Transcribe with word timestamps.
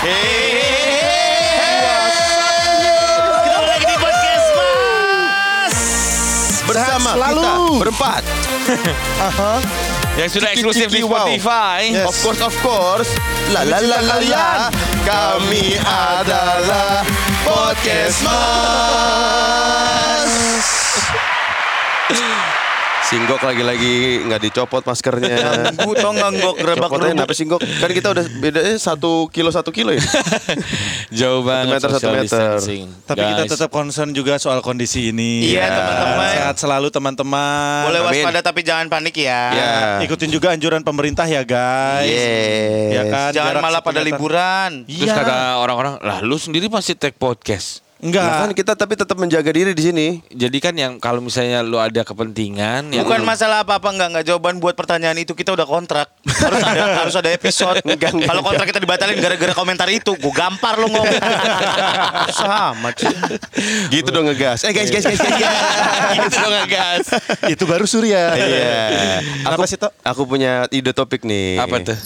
Ketemu 0.00 0.16
lagi 3.68 3.84
di 3.84 3.96
podcast 4.00 4.48
Mas. 4.56 5.76
Bersama 6.64 7.10
selalu. 7.20 7.36
kita 7.36 7.52
berempat. 7.84 8.24
Yang 10.24 10.40
sudah 10.40 10.56
eksklusif 10.56 10.88
di. 10.88 11.04
Spotify. 11.04 11.92
Yes. 11.92 12.08
Of 12.08 12.16
course, 12.24 12.40
of 12.40 12.56
course. 12.64 13.12
La 13.52 13.60
la 13.68 13.76
la 13.84 14.00
la 14.00 14.16
la. 14.24 14.72
Kami 15.04 15.76
adalah 15.84 17.04
podcast 17.44 18.24
Mas. 18.24 18.40
Singgok 23.10 23.42
lagi-lagi 23.42 23.94
nggak 24.22 24.38
dicopot 24.40 24.86
maskernya. 24.86 25.34
Gue 25.82 25.98
tau 25.98 26.14
nganggok 26.14 26.54
rebak 26.56 26.86
Copotnya 26.86 27.10
rubuk. 27.10 27.18
kenapa 27.18 27.32
singgok? 27.34 27.58
Kan 27.58 27.90
kita 27.90 28.08
udah 28.08 28.24
bedanya 28.38 28.78
satu 28.78 29.26
kilo 29.26 29.50
satu 29.50 29.70
kilo 29.70 29.90
ya. 29.90 29.98
Jauh 31.18 31.42
banget 31.42 31.82
meter, 31.82 31.90
satu 31.90 32.06
meter. 32.08 32.22
distancing. 32.22 32.86
Tapi 33.02 33.18
kita 33.24 33.42
Guys. 33.42 33.50
tetap 33.50 33.68
concern 33.68 34.14
juga 34.14 34.38
soal 34.38 34.62
kondisi 34.62 35.10
ini. 35.10 35.42
Iya, 35.44 35.58
Ya. 35.58 35.74
teman-teman. 35.74 36.30
Sehat 36.30 36.56
selalu 36.56 36.88
teman-teman. 36.88 37.82
Boleh 37.84 37.98
Amin. 38.00 38.14
waspada 38.22 38.40
tapi 38.44 38.60
jangan 38.62 38.86
panik 38.86 39.16
ya. 39.16 39.42
Ya. 39.50 39.74
Ikutin 40.00 40.30
juga 40.30 40.54
anjuran 40.54 40.78
pemerintah 40.80 41.26
ya 41.26 41.42
guys. 41.42 42.06
Yes. 42.06 42.94
Ya 42.94 43.02
kan? 43.04 43.30
Jangan 43.32 43.50
Jarak 43.50 43.60
malah 43.60 43.80
satu 43.80 43.88
pada 43.90 44.00
meter. 44.00 44.08
liburan. 44.08 44.70
Terus 44.86 45.02
Iya. 45.02 45.14
kata 45.18 45.36
orang-orang, 45.58 45.94
lah 45.98 46.22
lu 46.22 46.38
sendiri 46.38 46.70
pasti 46.70 46.94
take 46.94 47.18
podcast. 47.18 47.82
Enggak. 48.00 48.24
Nah, 48.24 48.38
kan 48.40 48.50
kita 48.56 48.72
tapi 48.72 48.96
tetap 48.96 49.12
menjaga 49.20 49.52
diri 49.52 49.76
di 49.76 49.82
sini. 49.84 50.06
Jadi 50.32 50.56
kan 50.56 50.72
yang 50.72 50.96
kalau 50.96 51.20
misalnya 51.20 51.60
lu 51.60 51.76
ada 51.76 52.00
kepentingan, 52.00 52.96
yang 52.96 53.04
Bukan 53.04 53.20
lu- 53.20 53.28
masalah 53.28 53.60
apa-apa 53.60 53.92
enggak 53.92 54.08
enggak 54.08 54.24
jawaban 54.24 54.56
buat 54.56 54.72
pertanyaan 54.72 55.20
itu 55.20 55.36
kita 55.36 55.52
udah 55.52 55.68
kontrak. 55.68 56.08
Harus 56.24 56.64
ada 56.64 56.82
harus 57.04 57.14
ada 57.14 57.28
episode. 57.28 57.84
Enggak, 57.84 58.16
enggak, 58.16 58.32
Kalau 58.32 58.40
kontrak 58.40 58.66
kita 58.72 58.80
dibatalin 58.80 59.20
gara-gara 59.20 59.52
komentar 59.52 59.88
itu, 59.92 60.16
gue 60.16 60.32
gampar 60.32 60.80
lo 60.80 60.88
ngomong. 60.88 61.12
Sama 62.40 62.88
cuy. 62.96 63.12
Gitu 63.92 64.08
dong 64.08 64.32
ngegas. 64.32 64.64
Eh 64.64 64.72
guys, 64.72 64.88
guys, 64.88 65.04
guys, 65.04 65.20
guys. 65.20 65.36
guys. 65.36 65.60
gitu 66.16 66.36
dong 66.40 66.56
gas. 66.72 67.06
Itu 67.52 67.62
baru 67.68 67.84
Surya. 67.84 68.32
Iya. 68.32 68.80
Kenapa 69.44 69.68
sih, 69.68 69.76
Tok? 69.76 69.92
Aku 70.08 70.24
punya 70.24 70.64
ide 70.72 70.96
topik 70.96 71.20
nih. 71.28 71.60
Apa 71.60 71.84
tuh? 71.84 71.98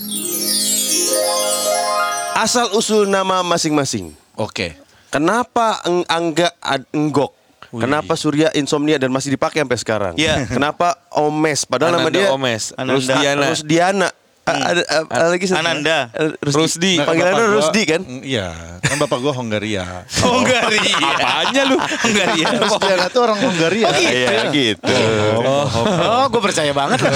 Asal 2.35 2.67
usul 2.75 3.07
nama 3.07 3.47
masing-masing. 3.47 4.11
Oke. 4.35 4.84
Kenapa 5.15 5.79
eng 5.87 6.03
angga 6.11 6.51
enggok? 6.91 7.31
Kenapa 7.75 8.15
Surya 8.15 8.51
insomnia 8.55 8.99
dan 8.99 9.11
masih 9.11 9.35
dipakai 9.35 9.63
sampai 9.63 9.79
sekarang? 9.79 10.15
Iya. 10.15 10.47
Kenapa 10.47 10.99
Omes? 11.15 11.67
Padahal 11.67 11.99
nama 11.99 12.07
Ananda 12.07 12.19
dia 12.19 12.27
Omes, 12.31 12.71
Ananda. 12.75 12.95
Rusdiana. 12.99 13.47
Rusdiana. 13.51 14.09
Ada 14.45 14.83
a- 14.85 15.09
a- 15.09 15.31
lagi 15.33 15.49
satu. 15.49 15.57
Ananda. 15.59 16.13
Rusdi. 16.39 17.01
Nah, 17.01 17.09
Panggilannya 17.09 17.33
bapak 17.35 17.49
gua- 17.49 17.57
Rusdi 17.57 17.83
kan? 17.85 18.01
Iya. 18.21 18.49
Kan 18.79 18.97
bapak 19.01 19.19
gua 19.19 19.33
Hongaria. 19.33 20.05
Hongaria. 20.21 20.97
Apanya 21.01 21.63
lu? 21.65 21.77
Hongaria. 21.81 22.47
Rusdiana 22.63 23.07
itu 23.09 23.19
orang 23.19 23.39
Hongaria. 23.41 23.89
Iya 23.91 24.29
gitu. 24.53 24.97
Oh, 25.41 26.25
gue 26.29 26.41
percaya 26.43 26.71
banget 26.71 27.01
loh. 27.01 27.13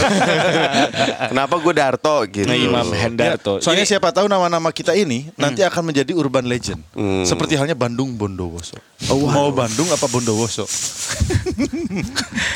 Kenapa 1.31 1.55
gue 1.55 1.73
Darto 1.73 2.17
gitu? 2.25 2.49
Nah, 2.49 2.57
Imam 2.57 2.89
Hendarto. 2.89 3.61
Soalnya 3.61 3.85
Jadi- 3.85 3.93
siapa 3.95 4.09
tahu 4.11 4.25
nama-nama 4.25 4.69
kita 4.71 4.93
ini 4.93 5.29
nanti 5.35 5.61
akan 5.61 5.93
menjadi 5.93 6.13
urban 6.13 6.45
legend. 6.45 6.81
Hmm. 6.93 7.23
Seperti 7.23 7.55
halnya 7.55 7.77
Bandung 7.77 8.17
Bondowoso. 8.17 8.81
Mau 9.07 9.53
Bandung 9.53 9.87
apa 9.89 10.09
Bondowoso? 10.09 10.65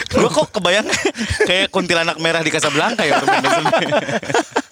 gue 0.09 0.29
kok 0.29 0.49
kebayang 0.51 0.87
kayak 1.43 1.69
kuntilanak 1.69 2.17
merah 2.17 2.41
di 2.41 2.49
Casablanca 2.49 3.03
ya. 3.03 3.21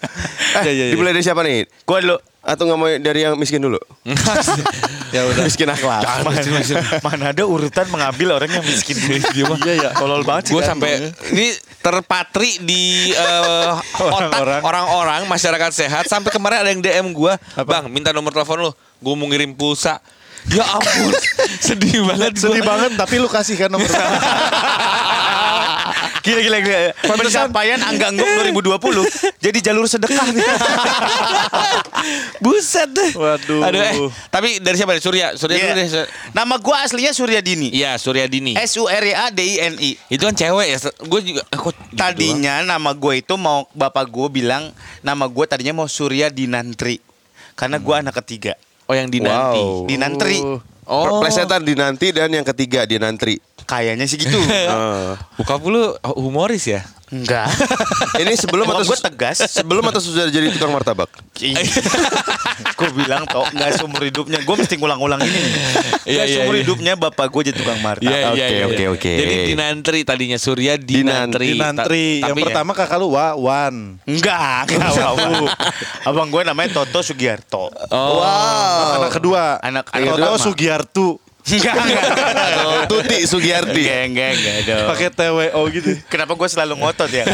Eh, 0.01 0.63
Iya, 0.65 0.71
iya, 0.71 0.85
iya. 0.89 0.93
Dimulai 0.97 1.13
dari 1.13 1.23
siapa 1.23 1.41
nih? 1.41 1.63
gue 1.63 1.97
dulu. 2.01 2.17
Atau 2.41 2.65
nggak 2.65 2.79
mau 2.81 2.89
dari 2.89 3.21
yang 3.21 3.37
miskin 3.37 3.61
dulu? 3.61 3.77
ya 5.15 5.21
udah. 5.29 5.45
Miskin 5.45 5.69
akhlak. 5.69 6.25
Mana 7.05 7.29
ada 7.29 7.43
urutan 7.45 7.85
mengambil 7.93 8.41
orang 8.41 8.49
yang 8.49 8.65
miskin 8.65 8.97
dulu. 8.97 9.21
Iya 9.61 9.73
ya. 9.77 9.89
Tolol 9.93 10.25
banget 10.25 10.49
sih. 10.49 10.53
Gue 10.57 10.65
kan. 10.65 10.73
sampai 10.73 11.13
ini 11.31 11.53
terpatri 11.79 12.57
di 12.65 13.13
eh, 13.13 13.71
otak 13.93 14.61
Orang-orang. 14.65 15.29
masyarakat 15.29 15.71
sehat 15.71 16.09
sampai 16.09 16.33
kemarin 16.33 16.65
ada 16.65 16.69
yang 16.73 16.81
DM 16.81 17.07
gue, 17.13 17.33
bang 17.61 17.85
minta 17.89 18.09
nomor 18.09 18.33
telepon 18.33 18.69
lu, 18.69 18.71
gue 18.73 19.13
mau 19.13 19.29
ngirim 19.29 19.53
pulsa. 19.53 20.01
Ya 20.49 20.65
ampun, 20.65 21.13
sedih 21.69 22.01
banget 22.01 22.33
gua. 22.33 22.49
Sedih 22.49 22.65
banget 22.65 22.91
tapi 22.97 23.21
lu 23.21 23.29
kasih 23.29 23.61
kan 23.61 23.69
nomor 23.69 23.85
Gila 26.21 26.41
gila 26.41 26.57
gila. 26.61 26.79
Pencapaian 27.01 27.79
Angga 27.81 28.07
Nggok 28.13 28.29
2020 28.77 29.41
jadi 29.41 29.57
jalur 29.61 29.85
sedekah 29.89 30.25
nih. 30.29 30.45
Buset 32.43 32.89
deh. 32.89 33.11
Waduh. 33.13 33.61
Aduh, 33.65 33.81
eh. 33.81 33.93
Tapi 34.29 34.61
dari 34.61 34.75
siapa? 34.77 34.97
Surya. 35.01 35.33
Surya 35.37 35.57
Iya. 35.57 35.65
dulu 35.73 35.77
deh. 35.81 35.87
Nama 36.33 36.55
gua 36.61 36.77
aslinya 36.85 37.11
Surya 37.13 37.41
Dini. 37.41 37.69
Iya, 37.73 37.97
Surya 37.97 38.25
Dini. 38.25 38.53
S 38.57 38.77
U 38.77 38.85
R 38.89 39.03
Y 39.05 39.13
A 39.13 39.27
D 39.29 39.39
I 39.41 39.55
N 39.69 39.75
I. 39.77 39.91
Itu 40.09 40.25
kan 40.25 40.35
cewek 40.37 40.67
ya. 40.69 40.77
Gue 41.05 41.21
juga 41.25 41.41
eh, 41.45 41.57
kok 41.57 41.73
gitu 41.73 41.97
Tadinya 41.97 42.61
nama 42.65 42.91
gue 42.93 43.21
itu 43.21 43.33
mau 43.37 43.65
bapak 43.73 44.09
gue 44.09 44.27
bilang 44.31 44.69
nama 45.01 45.25
gue 45.25 45.45
tadinya 45.45 45.81
mau 45.81 45.87
Surya 45.89 46.29
Dinantri. 46.29 47.01
Karena 47.53 47.77
gue 47.77 47.95
anak 47.95 48.15
ketiga. 48.23 48.53
doang. 48.57 48.89
Oh, 48.89 48.95
yang 48.97 49.07
dinanti. 49.07 49.61
Wow. 49.61 49.87
Dinantri. 49.87 50.37
Oh. 50.89 51.23
Plesetan 51.23 51.63
dinanti 51.63 52.11
dan 52.11 52.27
yang 52.33 52.43
ketiga 52.43 52.83
dinantri. 52.83 53.39
Kayaknya 53.65 54.05
sih 54.05 54.17
gitu. 54.17 54.37
Eh. 54.51 55.13
Bokap 55.37 55.61
lu 55.63 55.95
humoris 56.17 56.67
ya? 56.67 56.81
Enggak. 57.11 57.51
Ini 58.23 58.39
sebelum 58.39 58.63
atau 58.63 58.87
gue 58.87 58.97
tegas. 59.03 59.43
Sebelum 59.43 59.83
atau 59.83 59.99
sudah 59.99 60.31
jadi 60.31 60.47
tukang 60.55 60.71
martabak? 60.71 61.11
gue 62.79 62.89
bilang 62.95 63.27
toh 63.27 63.43
nggak 63.51 63.69
seumur 63.75 64.01
hidupnya. 64.01 64.39
Gue 64.41 64.55
mesti 64.55 64.79
ngulang-ulang 64.79 65.19
ini 65.19 65.35
nih. 65.35 65.51
Iya, 65.51 65.91
Nggak 66.07 66.27
iya, 66.27 66.35
seumur 66.39 66.55
iya. 66.55 66.61
hidupnya 66.63 66.93
bapak 66.95 67.27
gue 67.27 67.41
jadi 67.51 67.57
tukang 67.59 67.79
martabak. 67.83 68.15
Iya, 68.15 68.31
iya, 68.31 68.45
Oke, 68.47 68.47
iya. 68.47 68.65
oke, 68.65 68.85
oke. 68.95 69.11
Jadi 69.11 69.33
dinantri 69.51 69.99
tadinya 70.07 70.39
Surya 70.39 70.79
dinantri. 70.79 71.51
Dinantri. 71.51 72.05
Ta- 72.23 72.31
Yang 72.31 72.31
tapi 72.31 72.39
ya- 72.39 72.47
pertama 72.47 72.71
kakak 72.71 72.97
lu 72.97 73.07
Wawan. 73.11 73.75
Enggak, 74.07 74.63
enggak 74.71 74.91
apa 74.95 75.27
Abang 76.07 76.31
gue 76.31 76.41
namanya 76.47 76.79
Toto 76.79 77.03
Sugiarto. 77.03 77.67
Oh. 77.91 78.23
Anak 78.95 79.11
kedua. 79.11 79.59
Anak- 79.59 79.91
Toto. 79.91 80.39
Sugiartu. 80.39 81.19
Enggak, 81.41 81.73
enggak. 81.73 82.03
Atau 82.05 82.69
Tuti 82.91 83.17
Sugiyarti. 83.25 83.81
Enggak, 83.81 84.01
enggak, 84.07 84.31
enggak 84.37 84.57
dong. 84.69 84.87
Pakai 84.93 85.09
TWO 85.09 85.61
gitu. 85.73 85.89
Kenapa 86.07 86.33
gue 86.37 86.47
selalu 86.49 86.73
ngotot 86.77 87.09
ya? 87.09 87.25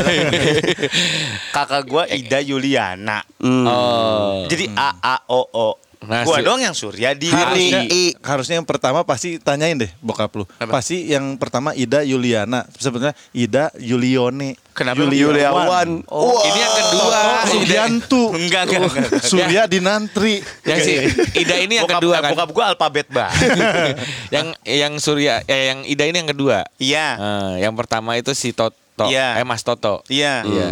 Kakak 1.55 1.83
gue 1.87 2.03
Ida 2.15 2.39
Yuliana. 2.39 3.19
Oh. 3.43 4.47
Jadi 4.47 4.71
A 4.75 4.95
A 5.03 5.15
O 5.27 5.41
O. 5.51 5.69
Nah, 5.97 6.21
gue 6.21 6.29
Su- 6.29 6.45
dong 6.45 6.61
yang 6.61 6.77
Surya 6.77 7.17
di 7.17 7.25
Harusnya, 7.25 7.81
harusnya 8.21 8.55
yang 8.61 8.67
pertama 8.69 9.01
pasti 9.01 9.41
tanyain 9.41 9.73
deh 9.73 9.89
bokap 9.97 10.29
lu. 10.37 10.45
Pasti 10.69 11.09
yang 11.09 11.33
pertama 11.41 11.73
Ida 11.73 12.05
Yuliana. 12.05 12.69
Sebenarnya 12.77 13.17
Ida 13.33 13.73
Yulione. 13.81 14.53
Kenapa? 14.77 15.09
Yuliawan. 15.09 16.05
Oh, 16.05 16.37
Ini 16.45 16.59
yang 16.61 16.75
kedua. 16.77 17.01
Toto 17.01 17.17
Ida- 17.17 17.49
Sugiantu. 17.49 18.23
Enggak, 18.37 18.61
enggak, 18.69 18.79
enggak. 18.85 19.09
Surya 19.25 19.61
Dinantri. 19.65 20.37
Yang 20.63 20.79
si 20.85 20.93
Ida 21.33 21.55
ini 21.57 21.81
yang 21.81 21.89
bokap, 21.89 21.97
kedua 21.97 22.15
kan. 22.21 22.31
Bokap 22.37 22.49
gue 22.53 22.63
alfabet 22.63 23.07
banget. 23.09 23.49
yang 24.35 24.47
yang 24.61 24.93
Surya 25.01 25.41
eh 25.45 25.73
yang 25.73 25.81
Ida 25.81 26.05
ini 26.05 26.21
yang 26.21 26.29
kedua. 26.29 26.61
Iya. 26.77 27.07
Eh, 27.17 27.53
yang 27.65 27.73
pertama 27.73 28.13
itu 28.15 28.37
si 28.37 28.53
Toto. 28.97 29.13
Iya. 29.13 29.37
Eh 29.37 29.45
Mas 29.45 29.61
Toto. 29.61 30.01
Iya. 30.09 30.41
Iya. 30.41 30.69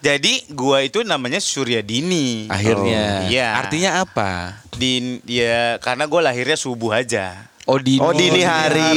Jadi 0.00 0.48
gua 0.56 0.80
itu 0.80 1.04
namanya 1.04 1.36
Surya 1.36 1.84
Dini. 1.84 2.48
Akhirnya. 2.48 3.28
Oh, 3.28 3.28
iya. 3.28 3.48
Artinya 3.60 3.90
apa? 4.00 4.56
Din 4.80 5.20
ya 5.28 5.76
karena 5.84 6.08
gue 6.08 6.20
lahirnya 6.24 6.56
subuh 6.56 6.96
aja. 6.96 7.50
Oh 7.68 7.76
dini. 7.76 8.00
Oh 8.00 8.16
dini 8.16 8.40
hari. 8.40 8.96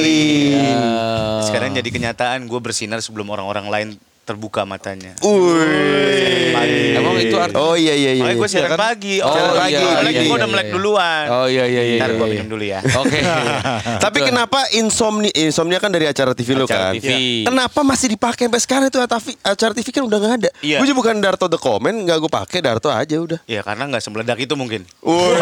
Eh, 0.56 1.40
Sekarang 1.44 1.76
jadi 1.76 1.90
kenyataan 1.92 2.48
gue 2.48 2.59
bersinar 2.64 3.04
sebelum 3.04 3.28
orang-orang 3.28 3.68
lain 3.68 3.90
terbuka 4.22 4.62
matanya. 4.64 5.18
Wih. 5.20 6.54
Emang 6.94 7.18
itu 7.18 7.36
arti- 7.36 7.58
Oh 7.58 7.74
iya 7.74 7.98
iya 7.98 8.12
iya. 8.16 8.22
Makanya 8.22 8.38
gue 8.38 8.50
siaran 8.50 8.70
Iya 8.70 8.72
kan? 8.72 8.80
pagi. 8.80 9.16
Oh, 9.20 9.34
siaran 9.34 9.50
iya, 9.50 9.58
pagi. 9.58 9.74
iya, 9.74 9.90
Lagi 10.02 10.14
iya, 10.14 10.22
gue 10.22 10.36
udah 10.38 10.46
iya, 10.46 10.54
melek 10.54 10.68
iya. 10.68 10.73
duluan. 10.78 11.26
Oh 11.28 11.47
iya 11.50 11.66
iya 11.66 11.82
iya. 11.84 12.00
Ntar 12.00 12.09
iya, 12.09 12.18
gue 12.18 12.28
iya. 12.28 12.34
minum 12.38 12.47
dulu 12.47 12.64
ya. 12.64 12.79
Oke. 12.85 13.20
Tapi 14.06 14.20
kenapa 14.22 14.59
insomnia? 14.78 15.32
Insomnia 15.34 15.79
kan 15.82 15.90
dari 15.90 16.06
acara 16.06 16.32
TV 16.38 16.50
Acara 16.53 16.94
kan. 16.94 16.94
TV. 16.96 17.09
Kenapa 17.50 17.79
masih 17.82 18.08
dipakai 18.14 18.44
sampai 18.46 18.62
sekarang 18.62 18.85
itu 18.94 19.00
acara 19.41 19.72
TV, 19.73 19.88
kan 19.90 20.03
udah 20.06 20.18
nggak 20.22 20.34
ada. 20.46 20.50
Iya. 20.62 20.78
Gue 20.78 20.85
juga 20.85 20.97
bukan 21.02 21.16
Darto 21.18 21.46
the 21.50 21.58
Comment, 21.58 21.97
nggak 22.06 22.18
gue 22.22 22.32
pakai 22.32 22.59
Darto 22.62 22.94
aja 22.94 23.16
udah. 23.18 23.40
Ya 23.50 23.66
karena 23.66 23.90
nggak 23.90 24.03
semeledak 24.06 24.38
itu 24.38 24.53
mungkin. 24.53 24.85
Wih. 25.02 25.38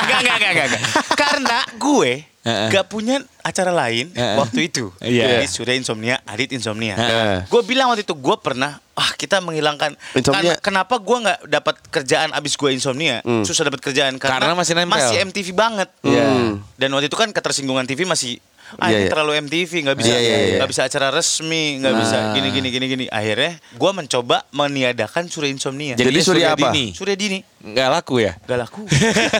Enggak, 0.00 0.18
enggak, 0.26 0.36
enggak, 0.36 0.66
enggak. 0.66 0.82
Karena 1.14 1.58
gue 1.78 2.29
Heeh. 2.40 2.72
gak 2.72 2.88
punya 2.88 3.20
acara 3.40 3.68
lain 3.68 4.08
Heeh. 4.10 4.36
waktu 4.36 4.72
itu. 4.72 4.88
Iya. 4.98 5.40
Jadi 5.40 5.46
Surya 5.46 5.74
Insomnia, 5.76 6.16
Adit 6.24 6.50
Insomnia. 6.50 6.96
Heeh. 6.96 7.38
Gue 7.46 7.60
bilang 7.62 7.92
waktu 7.92 8.00
itu 8.00 8.12
gue 8.12 8.36
pernah, 8.36 8.80
ah 8.92 9.12
kita 9.12 9.40
menghilangkan. 9.40 9.92
Insomnia. 10.14 10.56
Karena- 10.56 10.60
kenapa 10.60 10.96
gue 10.96 11.16
nggak 11.20 11.38
dapat 11.46 11.74
kerjaan 11.90 12.32
abis 12.32 12.56
gue 12.56 12.70
insomnia? 12.70 13.20
Susah 13.44 13.68
dapat 13.68 13.80
kerjaan 13.82 14.16
karena, 14.16 14.40
Karena 14.40 14.56
masih 14.56 14.72
nempel. 14.72 14.96
masih 14.96 15.16
MTV 15.20 15.48
banget. 15.52 15.88
Iya. 16.00 16.56
Dan 16.74 16.88
waktu 16.92 17.08
itu 17.08 17.16
kan 17.16 17.28
ketersinggungan 17.28 17.84
TV 17.84 18.04
masih 18.04 18.40
Ah, 18.78 18.86
Iya, 18.86 18.96
ini 18.96 19.04
iya. 19.06 19.10
terlalu 19.10 19.32
MTV, 19.40 19.72
nggak 19.82 19.98
bisa, 19.98 20.12
Iya, 20.12 20.18
iya, 20.20 20.36
iya. 20.38 20.56
nggak 20.60 20.70
bisa 20.70 20.82
acara 20.84 21.08
resmi, 21.10 21.64
nggak 21.80 21.90
Nah. 21.92 22.00
bisa 22.00 22.16
gini, 22.32 22.48
gini, 22.50 22.68
gini, 22.70 22.86
gini. 22.86 23.04
Akhirnya, 23.08 23.52
gue 23.58 23.90
mencoba 23.90 24.36
meniadakan 24.50 25.26
Surya 25.26 25.50
Insomnia. 25.50 25.94
Jadi 25.94 26.06
Jadi 26.06 26.20
Surya 26.20 26.46
Surya 26.46 26.48
apa? 26.54 26.68
Dini. 26.70 26.84
Surya 26.94 27.16
Dini. 27.16 27.38
nggak 27.60 27.88
laku 27.92 28.24
ya? 28.24 28.32
Gak 28.40 28.56
laku. 28.56 28.88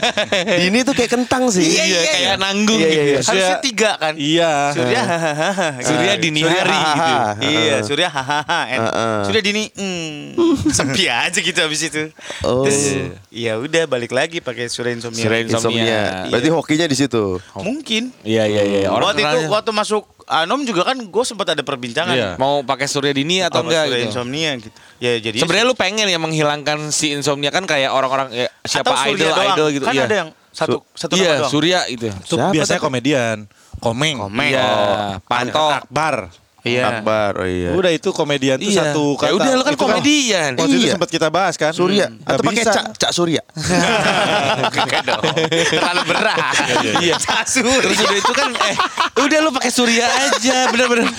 Ini 0.69 0.85
tuh 0.85 0.93
kayak 0.93 1.09
kentang 1.11 1.49
sih. 1.49 1.65
Iya, 1.65 1.83
iya, 1.83 1.99
kayak 2.05 2.21
iya. 2.21 2.33
nanggung 2.37 2.77
Iya, 2.77 2.85
iya, 2.85 3.01
gitu. 3.01 3.09
iya. 3.09 3.21
Harusnya 3.25 3.57
tiga 3.61 3.91
kan? 3.97 4.13
Iya. 4.13 4.51
Surya 4.77 5.01
hahaha. 5.01 5.69
Surya 5.81 6.13
dini 6.21 6.41
Surya 6.45 6.61
hari 6.61 6.77
gitu. 6.77 7.13
Iya, 7.49 7.75
Surya 7.81 8.09
hahaha. 8.13 8.61
Surya 9.25 9.41
dini 9.41 9.63
hmm, 9.73 10.37
sepi 10.69 11.03
aja 11.09 11.39
gitu 11.41 11.59
habis 11.59 11.81
itu. 11.81 12.13
Oh. 12.45 12.61
Terus 12.61 13.09
ya 13.33 13.57
udah 13.57 13.83
balik 13.85 14.13
lagi 14.13 14.37
pakai 14.37 14.69
Surya 14.69 14.93
insomnia. 14.93 15.25
Surya 15.25 15.39
insomnia. 15.41 15.81
Insomnia. 15.81 16.01
Berarti 16.29 16.49
hokinya 16.53 16.85
di 16.85 16.97
situ. 16.97 17.41
Mungkin. 17.57 18.13
Iya 18.21 18.45
iya 18.45 18.63
iya. 18.63 18.87
Orang 18.93 19.17
waktu 19.23 19.37
itu 19.39 19.51
waktu 19.51 19.71
masuk 19.71 20.03
Anom 20.23 20.63
juga 20.63 20.81
kan 20.83 20.95
gue 20.95 21.23
sempat 21.23 21.47
ada 21.49 21.59
perbincangan. 21.59 22.11
Iya. 22.11 22.29
mau 22.35 22.61
pakai 22.61 22.85
Surya 22.85 23.11
dini 23.11 23.39
atau 23.39 23.59
Apa 23.59 23.67
enggak 23.67 23.83
Surya 23.83 23.97
gitu. 23.97 24.07
insomnia 24.07 24.51
gitu. 24.55 24.69
Ya 24.97 25.11
jadi 25.17 25.37
Sebenarnya 25.37 25.65
lu 25.65 25.75
pengen 25.75 26.05
ya 26.05 26.17
menghilangkan 26.17 26.77
si 26.89 27.11
insomnia 27.11 27.49
kan 27.49 27.63
kayak 27.63 27.89
orang-orang 27.89 28.31
ya, 28.31 28.47
siapa 28.63 28.91
Atau 28.91 29.11
idol 29.11 29.27
doang. 29.27 29.51
idol 29.51 29.67
gitu. 29.71 29.83
Kan 29.83 29.93
iya. 29.93 30.05
ada 30.05 30.15
yang 30.17 30.29
satu 30.49 30.83
satu 30.91 31.13
nama 31.13 31.21
Iya, 31.21 31.33
doang. 31.37 31.51
Surya 31.51 31.79
itu. 31.87 32.07
Itu 32.07 32.35
Siapa 32.35 32.51
biasanya 32.51 32.79
komedian. 32.79 33.37
Komeng. 33.77 34.15
Komeng. 34.19 34.51
Iya, 34.51 34.63
Oh. 34.63 35.11
Pantok. 35.25 35.71
Akbar. 35.83 36.15
Iya. 36.61 37.01
Akbar, 37.01 37.41
oh 37.41 37.47
iya. 37.49 37.73
Udah 37.73 37.89
itu 37.89 38.13
komedian 38.13 38.61
tuh 38.61 38.69
Iya. 38.69 38.93
satu 38.93 39.17
Ya 39.17 39.19
kata. 39.19 39.33
udah, 39.33 39.51
lu 39.57 39.63
kan 39.65 39.73
Itu 39.73 39.81
komedian. 39.81 40.51
Waktu 40.53 40.69
itu 40.71 40.85
Iya. 40.85 40.93
sempat 40.93 41.09
kita 41.09 41.27
bahas 41.27 41.55
kan. 41.57 41.73
Surya. 41.73 42.13
Nggak 42.13 42.37
Atau 42.37 42.43
pakai. 42.45 42.63
Cak, 42.69 42.85
Cak 43.01 43.11
Surya. 43.11 43.41
Enggak 44.77 45.01
dong. 45.03 45.23
Terlalu 45.49 46.01
berat. 46.05 46.37
Iya. 47.01 47.15
Surya. 47.49 47.81
Terus 47.81 47.97
udah 47.97 48.17
itu 48.17 48.33
kan 48.33 48.49
eh 48.53 48.75
udah 49.17 49.37
lu 49.41 49.49
pakai 49.51 49.71
Surya 49.73 50.05
aja, 50.05 50.69
bener-bener. 50.69 51.09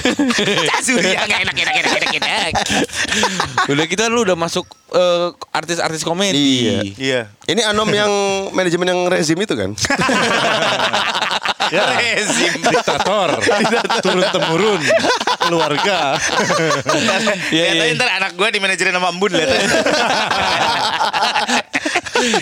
Surya 0.87 1.27
enggak 1.27 1.41
enak 1.43 1.56
enak 1.59 1.75
enak 1.75 1.93
enak 1.93 2.11
enak. 2.23 2.53
udah 3.67 3.85
kan 3.91 4.11
lu 4.11 4.23
udah 4.23 4.39
masuk 4.39 4.62
eh, 4.94 5.29
artis-artis 5.50 6.06
komedi. 6.06 6.39
Iya. 6.39 6.79
Iya. 6.94 7.21
Ini 7.50 7.67
Anom 7.67 7.91
yang 7.91 8.11
manajemen 8.55 8.87
yang 8.87 9.00
rezim 9.11 9.37
itu 9.37 9.59
kan? 9.59 9.75
Ya. 11.72 11.88
Rezim. 11.96 12.52
Diktator. 12.60 13.40
Turun 13.98 14.24
temurun. 14.28 14.82
Keluarga. 15.42 16.20
Iya, 17.48 17.62
Ya, 17.72 17.82
iya. 17.82 17.96
ntar 17.96 18.08
anak 18.12 18.32
gue 18.32 18.48
di 18.48 18.60
manajerin 18.60 18.92
sama 18.92 19.08
Embun 19.08 19.32
lihat. 19.32 19.48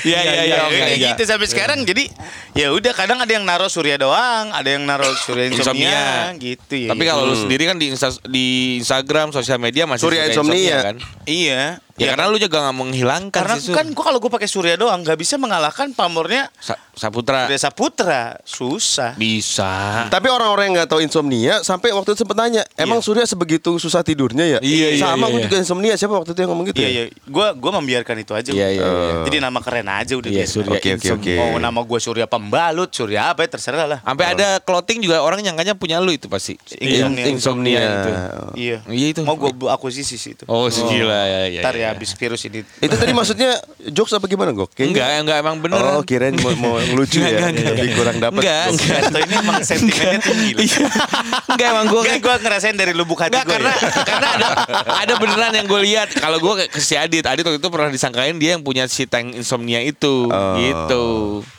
Iya 0.03 0.19
iya 0.21 0.43
iya. 0.45 0.45
Ya, 0.45 0.45
iya, 0.45 0.57
kayak 0.69 0.91
iya. 0.93 1.09
gitu 1.09 1.23
sampai 1.25 1.47
sekarang 1.47 1.79
jadi 1.83 2.05
ya 2.53 2.69
udah 2.69 2.93
kadang 2.93 3.17
ada 3.17 3.31
yang 3.31 3.43
naruh 3.43 3.71
Surya 3.71 3.97
doang, 3.97 4.53
ada 4.53 4.69
yang 4.69 4.85
naruh 4.85 5.09
Surya 5.17 5.49
insomnia, 5.49 5.89
Insomnia. 6.29 6.37
gitu 6.37 6.75
ya. 6.77 6.91
Tapi 6.93 7.03
kalau 7.07 7.23
lu 7.25 7.35
sendiri 7.35 7.65
kan 7.65 7.77
di 7.77 7.89
Insta- 7.89 8.21
di 8.27 8.47
Instagram, 8.77 9.33
sosial 9.33 9.57
media 9.57 9.89
masih 9.89 10.05
Surya 10.05 10.27
suka 10.27 10.33
insomnia. 10.35 10.79
kan? 10.85 10.97
iya. 11.25 11.81
Ya, 12.01 12.17
karena 12.17 12.33
lu 12.33 12.41
juga 12.41 12.65
nggak 12.65 12.77
menghilangkan 12.81 13.29
karena 13.45 13.57
sih, 13.61 13.69
Sur. 13.69 13.77
kan 13.77 13.85
gua 13.93 14.05
kalau 14.09 14.19
gue 14.19 14.33
pakai 14.33 14.49
Surya 14.49 14.75
doang 14.75 15.05
nggak 15.05 15.21
bisa 15.21 15.37
mengalahkan 15.37 15.93
pamornya 15.93 16.49
Sa- 16.57 16.81
Saputra 16.97 17.45
Surya 17.45 17.61
Saputra, 17.61 18.23
susah. 18.41 19.13
bisa. 19.21 20.09
Tapi 20.09 20.33
orang-orang 20.33 20.73
yang 20.73 20.75
nggak 20.81 20.91
tahu 20.91 21.05
insomnia 21.05 21.61
sampai 21.61 21.93
waktu 21.93 22.17
itu 22.17 22.25
sempet 22.25 22.41
nanya, 22.41 22.65
emang 22.75 23.05
Surya 23.05 23.29
sebegitu 23.29 23.77
susah 23.77 24.01
tidurnya 24.01 24.49
ya? 24.49 24.59
Iya, 24.65 24.97
iya, 24.97 25.05
Sama 25.05 25.29
iya, 25.29 25.29
aku 25.29 25.37
iya. 25.37 25.45
juga 25.45 25.57
insomnia. 25.61 25.95
Siapa 26.01 26.15
waktu 26.17 26.33
itu 26.33 26.41
yang 26.41 26.51
ngomong 26.57 26.67
gitu? 26.73 26.81
Iya 26.81 26.89
ya? 26.89 26.93
iya, 26.97 27.03
gue 27.13 27.47
gua 27.61 27.71
membiarkan 27.77 28.17
itu 28.17 28.33
aja. 28.33 28.51
Iya, 28.51 28.69
iya, 28.73 28.81
iya. 28.81 29.13
Jadi 29.29 29.37
nama 29.45 29.59
keren 29.61 29.89
aja 29.93 30.13
udah. 30.17 30.31
Iya, 30.33 30.45
biasa. 30.49 30.53
Surya 30.57 30.79
Oke, 30.81 30.89
oke, 30.97 31.09
oke. 31.21 31.35
Mau 31.37 31.61
nama 31.61 31.81
gue 31.85 31.99
Surya 32.01 32.25
Pembalut, 32.25 32.89
Surya 32.89 33.37
apa 33.37 33.45
ya 33.45 33.49
terserah 33.53 33.85
lah. 33.85 34.01
Sampai 34.01 34.25
ada 34.33 34.57
clothing 34.65 35.05
juga 35.05 35.21
orang 35.21 35.45
nyangkanya 35.45 35.77
punya 35.77 36.01
lu 36.01 36.17
itu 36.17 36.33
pasti. 36.33 36.57
Insomnia. 36.81 37.25
Insomnia 37.29 37.79
itu. 37.85 38.11
Iya. 38.57 38.79
Iya 38.89 39.07
itu. 39.13 39.21
Mau 39.29 39.37
gue 39.37 39.53
akuisisi 39.69 40.17
sih 40.17 40.33
itu. 40.33 40.49
Oh, 40.49 40.65
gila 40.67 41.21
ya 41.29 41.41
ya. 41.53 41.61
Ntar 41.61 41.77
ya. 41.77 41.90
Ya 41.91 41.93
habis 41.93 42.15
virus 42.15 42.41
ini. 42.47 42.63
Itu 42.79 42.95
tadi 42.95 43.11
maksudnya 43.11 43.59
jokes 43.91 44.15
apa 44.15 44.25
gimana 44.25 44.55
Gok? 44.55 44.79
Enggak, 44.79 45.07
enggak 45.21 45.37
emang 45.43 45.59
beneran. 45.59 45.99
Oh, 45.99 46.03
kirain 46.03 46.39
mau, 46.39 46.55
mau 46.55 46.79
lucu 46.95 47.19
ya. 47.19 47.35
Enggak, 47.35 47.51
enggak, 47.51 47.75
Tapi 47.75 47.91
kurang 47.93 48.17
dapat. 48.17 48.39
Enggak, 48.39 48.65
enggak. 48.71 48.99
Atau 49.03 49.21
ini 49.21 49.35
emang 49.37 49.57
sentimennya 49.61 50.21
tinggi 50.21 50.51
loh. 50.55 50.63
Iya. 50.63 50.85
Enggak 51.51 51.67
emang 51.69 51.87
gue 51.89 52.01
Gue 52.01 52.17
gue 52.21 52.35
ngerasain 52.39 52.77
dari 52.79 52.93
lubuk 52.95 53.19
hati 53.19 53.35
Enggak 53.35 53.45
gue. 53.45 53.55
karena 53.59 53.73
ya. 53.73 53.91
karena 54.07 54.29
ada 54.31 54.47
ada 55.03 55.13
beneran 55.19 55.53
yang 55.53 55.67
gue 55.67 55.81
lihat 55.83 56.09
kalau 56.15 56.39
gue 56.39 56.53
ke 56.67 56.79
si 56.79 56.95
Adit 56.95 57.27
Adit 57.27 57.43
waktu 57.43 57.59
itu 57.59 57.69
pernah 57.69 57.91
disangkain 57.91 58.37
dia 58.37 58.55
yang 58.55 58.63
punya 58.63 58.87
si 58.87 59.05
tank 59.05 59.35
insomnia 59.35 59.83
itu 59.83 60.31
gitu 60.57 61.05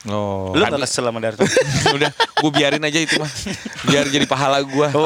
Oh. 0.02 0.50
Lu 0.50 0.66
gak 0.66 0.82
kesel 0.82 1.06
sama 1.06 1.22
Darto? 1.22 1.46
udah 1.92 2.10
gue 2.10 2.52
biarin 2.52 2.82
aja 2.82 2.98
itu 2.98 3.16
mah 3.16 3.30
biar 3.86 4.08
jadi 4.08 4.26
pahala 4.26 4.62
gue 4.62 4.88
Oke, 4.90 5.06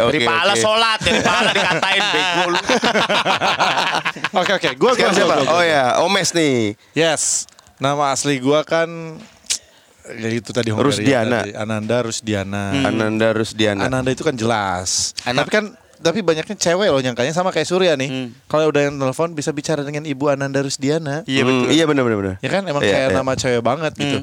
oke, 0.00 0.08
Dari 0.08 0.20
pahala 0.22 0.54
sholat, 0.54 0.98
dari 1.00 1.20
pahala 1.20 1.50
dikatain 1.52 2.02
bego 2.06 2.44
lu. 2.48 2.56
Oke 4.32 4.52
oke, 4.52 4.68
gua 4.74 4.90
gua 4.90 4.92
Sekarang 4.96 5.14
siapa? 5.14 5.34
gua, 5.34 5.44
gua, 5.44 5.52
Oh 5.52 5.62
ya, 5.62 5.84
Omes 6.00 6.30
nih. 6.32 6.74
Yes. 6.92 7.46
Nama 7.76 8.10
asli 8.10 8.38
gua 8.38 8.62
kan 8.62 8.88
ya 10.08 10.28
itu 10.30 10.50
tadi 10.50 10.70
Hongaria 10.70 10.86
Rusdiana. 10.88 11.38
tadi. 11.42 11.52
Ananda 11.52 11.96
Rusdiana. 12.00 12.64
Ananda 12.80 13.28
Rusdiana. 13.30 13.82
Ananda 13.84 14.08
itu 14.08 14.22
kan 14.22 14.32
jelas. 14.32 15.12
Anak- 15.22 15.44
Tapi 15.44 15.52
kan 15.52 15.64
tapi 15.96 16.20
banyaknya 16.20 16.54
cewek 16.54 16.88
loh 16.88 17.00
nyangkanya 17.00 17.32
sama 17.32 17.50
kayak 17.50 17.66
Surya 17.66 17.94
nih. 17.94 18.30
Kalau 18.44 18.68
udah 18.68 18.82
yang 18.84 18.96
telepon 18.96 19.32
bisa 19.32 19.50
bicara 19.50 19.80
dengan 19.80 20.02
Ibu 20.02 20.28
Ananda 20.28 20.60
Rusdiana. 20.60 21.24
Iya 21.24 21.42
betul. 21.42 21.66
Iya 21.70 21.84
benar 21.84 22.02
benar 22.02 22.16
benar. 22.16 22.34
Ya 22.38 22.50
kan 22.50 22.62
emang 22.64 22.80
Iya, 22.80 22.92
kayak 22.92 23.08
iya. 23.08 23.16
nama 23.16 23.32
cewek 23.32 23.62
banget 23.62 23.92
gitu. 23.94 24.18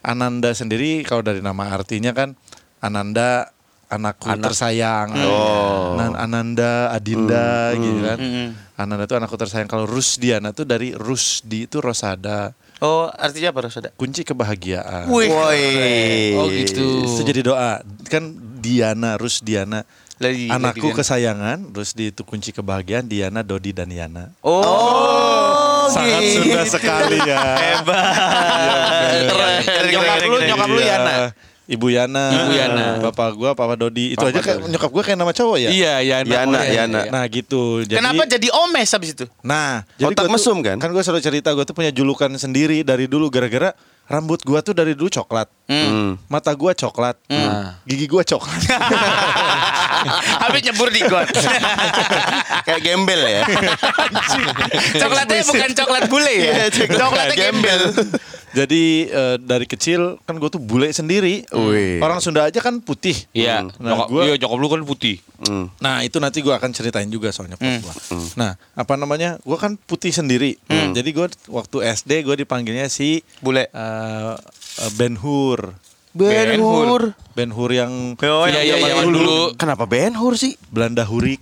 Ananda 0.00 0.50
sendiri 0.52 1.02
kalau 1.02 1.20
dari 1.20 1.40
nama 1.40 1.66
artinya 1.68 2.12
kan 2.12 2.38
Ananda 2.78 3.50
anakku 3.86 4.26
Anak. 4.26 4.50
tersayang. 4.50 5.08
Oh. 5.22 5.94
Nan- 5.94 6.16
Ananda, 6.16 6.90
Adinda 6.90 7.70
gitu 7.72 7.98
kan. 8.02 8.18
Hmm. 8.18 8.48
Ananda 8.74 9.04
tuh 9.04 9.16
anakku 9.16 9.34
tersayang. 9.34 9.66
Kalau 9.66 9.84
Rusdiana 9.84 10.50
tuh 10.50 10.62
dari 10.62 10.92
Rusdi 10.92 11.64
itu 11.64 11.78
Rosada. 11.78 12.50
Oh, 12.76 13.08
artinya 13.08 13.50
apa 13.50 13.60
Rosada? 13.62 13.88
Kunci 13.92 14.20
kebahagiaan. 14.20 15.08
Wih. 15.08 15.30
Woi. 15.30 15.64
oh 16.34 16.46
gitu 16.46 17.08
Itu 17.08 17.22
jadi 17.22 17.40
doa. 17.42 17.80
Kan 18.06 18.30
Diana, 18.58 19.16
Rusdiana. 19.16 19.86
Lagi- 20.16 20.48
Anakku 20.48 20.88
lagi- 20.88 20.96
kesayangan, 20.96 21.58
Rusdi 21.70 22.08
itu 22.08 22.24
kunci 22.24 22.48
kebahagiaan, 22.48 23.04
Diana, 23.04 23.44
Dodi 23.44 23.68
dan 23.70 23.88
Yana. 23.88 24.32
Oh, 24.40 25.84
Sangat 25.86 26.24
gitu. 26.24 26.40
Sunda 26.42 26.64
sekali 26.64 27.20
ya. 27.20 27.36
hebat. 27.54 28.16
Keren. 29.28 29.60
nyokap 29.86 30.16
lu 30.22 30.36
nyokap 30.42 30.68
lu 30.68 30.80
Iya. 30.80 30.96
Yana 30.96 31.14
Ibu 31.66 31.90
Yana, 31.90 32.24
Ibu 32.30 32.52
Yana. 32.52 32.84
Bapak 33.02 33.34
gua, 33.34 33.50
Papa 33.52 33.74
Dodi. 33.74 34.14
Itu 34.14 34.22
Papa 34.22 34.30
aja 34.30 34.38
kayak 34.38 34.58
Dodi. 34.60 34.70
nyokap 34.70 34.90
gua 34.90 35.02
kayak 35.02 35.18
nama 35.18 35.32
cowok 35.32 35.56
ya. 35.58 35.68
iya 35.68 35.94
Yana 36.00 36.30
Yana, 36.30 36.46
Oh, 36.52 36.62
iya, 36.62 36.74
Yana. 36.80 37.00
iya. 37.02 37.10
Nah 37.10 37.24
gitu. 37.26 37.82
Jadi, 37.82 37.98
Kenapa 37.98 38.22
jadi 38.24 38.48
omes 38.56 38.88
habis 38.88 39.10
itu? 39.12 39.26
Nah, 39.40 39.82
jadi 39.94 40.08
Otak 40.08 40.24
gua 40.24 40.28
tuh- 40.28 40.34
mesum 40.38 40.58
kan? 40.60 40.76
Kan 40.76 40.88
gue 40.88 41.02
selalu 41.02 41.20
cerita 41.20 41.50
gue 41.50 41.62
tuh 41.62 41.74
punya 41.74 41.90
julukan 41.90 42.30
sendiri 42.32 42.80
dari 42.80 43.04
dulu 43.04 43.26
gara-gara 43.26 43.74
rambut 44.06 44.38
gua 44.40 44.62
tuh 44.62 44.70
dari 44.70 44.94
dulu 44.94 45.10
coklat. 45.10 45.50
Hmm. 45.66 46.14
Mata 46.26 46.54
gua 46.54 46.70
coklat. 46.70 47.18
Hmm. 47.26 47.74
Gigi 47.82 48.06
gua 48.06 48.22
coklat. 48.22 48.62
Habis 50.42 50.60
nyebur 50.62 50.88
di 50.88 51.00
got. 51.02 51.28
Kayak 52.66 52.80
gembel 52.82 53.20
ya. 53.20 53.42
Coklatnya 55.00 55.42
bukan 55.44 55.70
coklat 55.74 56.04
bule 56.06 56.32
ya. 56.32 56.52
Iya, 56.66 56.86
Coklatnya 56.88 57.36
gembel. 57.36 57.80
Jadi 58.56 58.84
eh, 59.06 59.36
dari 59.36 59.66
kecil 59.66 60.16
kan 60.24 60.36
gue 60.36 60.48
tuh 60.48 60.56
bule 60.58 60.88
sendiri. 60.88 61.44
Wih. 61.50 62.00
Orang 62.00 62.18
Sunda 62.18 62.44
aja 62.44 62.58
kan 62.58 62.80
putih. 62.80 63.12
iya 63.30 63.60
Nah, 63.76 63.92
nyokap 63.92 64.08
gua- 64.08 64.24
iya 64.24 64.34
lu 64.48 64.66
kan 64.66 64.82
putih 64.82 65.20
Hmm. 65.36 65.68
Nah 65.78 66.00
itu 66.00 66.16
nanti 66.16 66.40
gue 66.40 66.48
akan 66.48 66.72
ceritain 66.72 67.12
juga 67.12 67.28
soal 67.28 67.52
nyokap 67.52 67.68
gua. 67.84 67.92
Nah 68.34 68.50
apa 68.72 68.96
namanya? 68.96 69.36
Gue 69.38 69.60
kan 69.60 69.76
putih 69.76 70.08
sendiri. 70.08 70.56
Jadi 70.66 71.12
gue 71.12 71.28
waktu 71.46 71.76
SD 71.86 72.24
gue 72.24 72.36
dipanggilnya 72.38 72.88
si 72.88 73.20
Bule. 73.38 73.68
eh, 73.68 74.34
Ben 74.96 75.12
Hur. 75.14 75.76
Ben 76.16 76.58
Hur. 76.58 77.12
Ben 77.36 77.50
Hur 77.52 77.70
yang 77.70 78.16
Oh, 78.16 78.46
iya 78.48 78.64
iya 78.64 78.76
iya 78.80 79.04
dulu 79.04 79.52
Kenapa 79.54 79.84
Ben 79.84 80.16
Hur 80.16 80.34
sih? 80.34 80.56
Belanda 80.72 81.04
Hurik. 81.04 81.38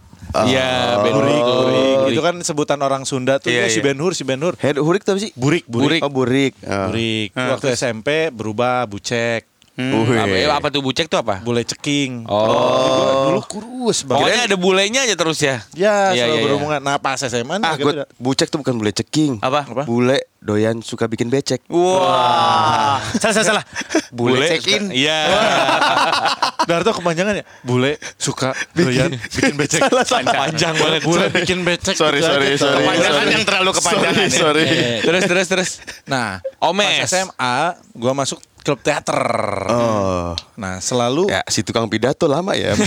iya 0.51 0.99
Ben 1.01 1.15
Hurik, 1.15 1.43
Hurik. 1.43 1.97
Itu 2.11 2.21
kan 2.21 2.35
sebutan 2.43 2.83
orang 2.83 3.07
Sunda 3.07 3.39
tuh 3.39 3.55
Iya, 3.55 3.67
"Ya, 3.67 3.71
si 3.71 3.79
iya. 3.79 3.87
Ben 3.87 3.99
Hur, 4.03 4.13
si 4.13 4.27
Ben 4.27 4.43
Hur. 4.43 4.59
Head 4.59 4.83
Hurik 4.83 5.07
tapi 5.07 5.23
sih? 5.23 5.31
Burik, 5.39 5.63
burik. 5.71 6.03
Oh, 6.03 6.11
Burik. 6.11 6.59
Ah. 6.67 6.91
Burik. 6.91 7.31
Waktu 7.33 7.79
SMP 7.79 8.35
berubah 8.35 8.83
bucek. 8.91 9.54
Wih. 9.75 10.15
apa, 10.15 10.31
eh, 10.31 10.47
apa 10.47 10.71
tuh 10.71 10.79
bucek 10.81 11.11
tuh 11.11 11.19
apa 11.19 11.43
Bule 11.43 11.67
ceking. 11.67 12.31
Oh. 12.31 12.47
Gua 12.47 13.05
dulu 13.27 13.43
kurus 13.43 14.07
banget. 14.07 14.23
Pokoknya 14.23 14.43
ada 14.47 14.57
bulenya 14.57 15.01
aja 15.03 15.15
terus 15.15 15.39
ya. 15.39 15.67
Ya, 15.75 16.15
Iya, 16.15 16.15
selalu 16.15 16.15
iya, 16.15 16.25
iya. 16.31 16.45
berhubungan. 16.47 16.79
Nah, 16.79 16.97
pas 16.97 17.19
SMA 17.19 17.55
nih 17.59 17.67
Ah, 17.67 17.75
agak 17.75 17.83
gue 17.83 17.95
bucek 18.17 18.47
tuh 18.47 18.63
bukan 18.63 18.79
bule 18.79 18.95
ceking. 18.95 19.43
Apa? 19.43 19.67
Apa? 19.67 19.83
Bule 19.83 20.31
doyan 20.39 20.79
suka 20.79 21.11
bikin 21.11 21.27
becek. 21.27 21.59
Wah. 21.67 23.03
Salah 23.19 23.35
salah 23.35 23.47
salah. 23.51 23.65
Bule 24.09 24.47
check 24.47 24.63
in. 24.71 24.95
Iya. 24.95 25.19
Darto 26.71 26.95
kepanjangan 26.95 27.35
ya? 27.35 27.45
Bule 27.61 27.99
suka 28.15 28.55
doyan 28.73 29.11
bikin 29.11 29.59
becek. 29.59 29.83
Panjang 30.39 30.79
banget. 30.79 31.03
Bule 31.03 31.27
bikin 31.35 31.67
becek. 31.67 31.99
Sorry, 31.99 32.23
gitu 32.23 32.31
sorry, 32.31 32.55
sorry. 32.55 32.79
Kepanjangan 32.79 33.27
yang 33.27 33.43
terlalu 33.43 33.71
kepanjangan. 33.75 34.23
ya. 34.23 34.39
Sorry. 34.39 34.65
terus 35.03 35.23
terus 35.27 35.47
terus. 35.51 35.71
Nah, 36.07 36.39
Omes. 36.63 36.87
pas 37.03 37.11
SMA 37.11 37.57
gua 37.91 38.15
masuk 38.15 38.39
klub 38.65 38.81
teater. 38.81 39.21
Oh. 39.69 40.33
Nah, 40.57 40.81
selalu 40.81 41.29
Ya, 41.29 41.45
si 41.47 41.61
tukang 41.61 41.85
pidato 41.87 42.25
lama 42.25 42.57
ya. 42.57 42.73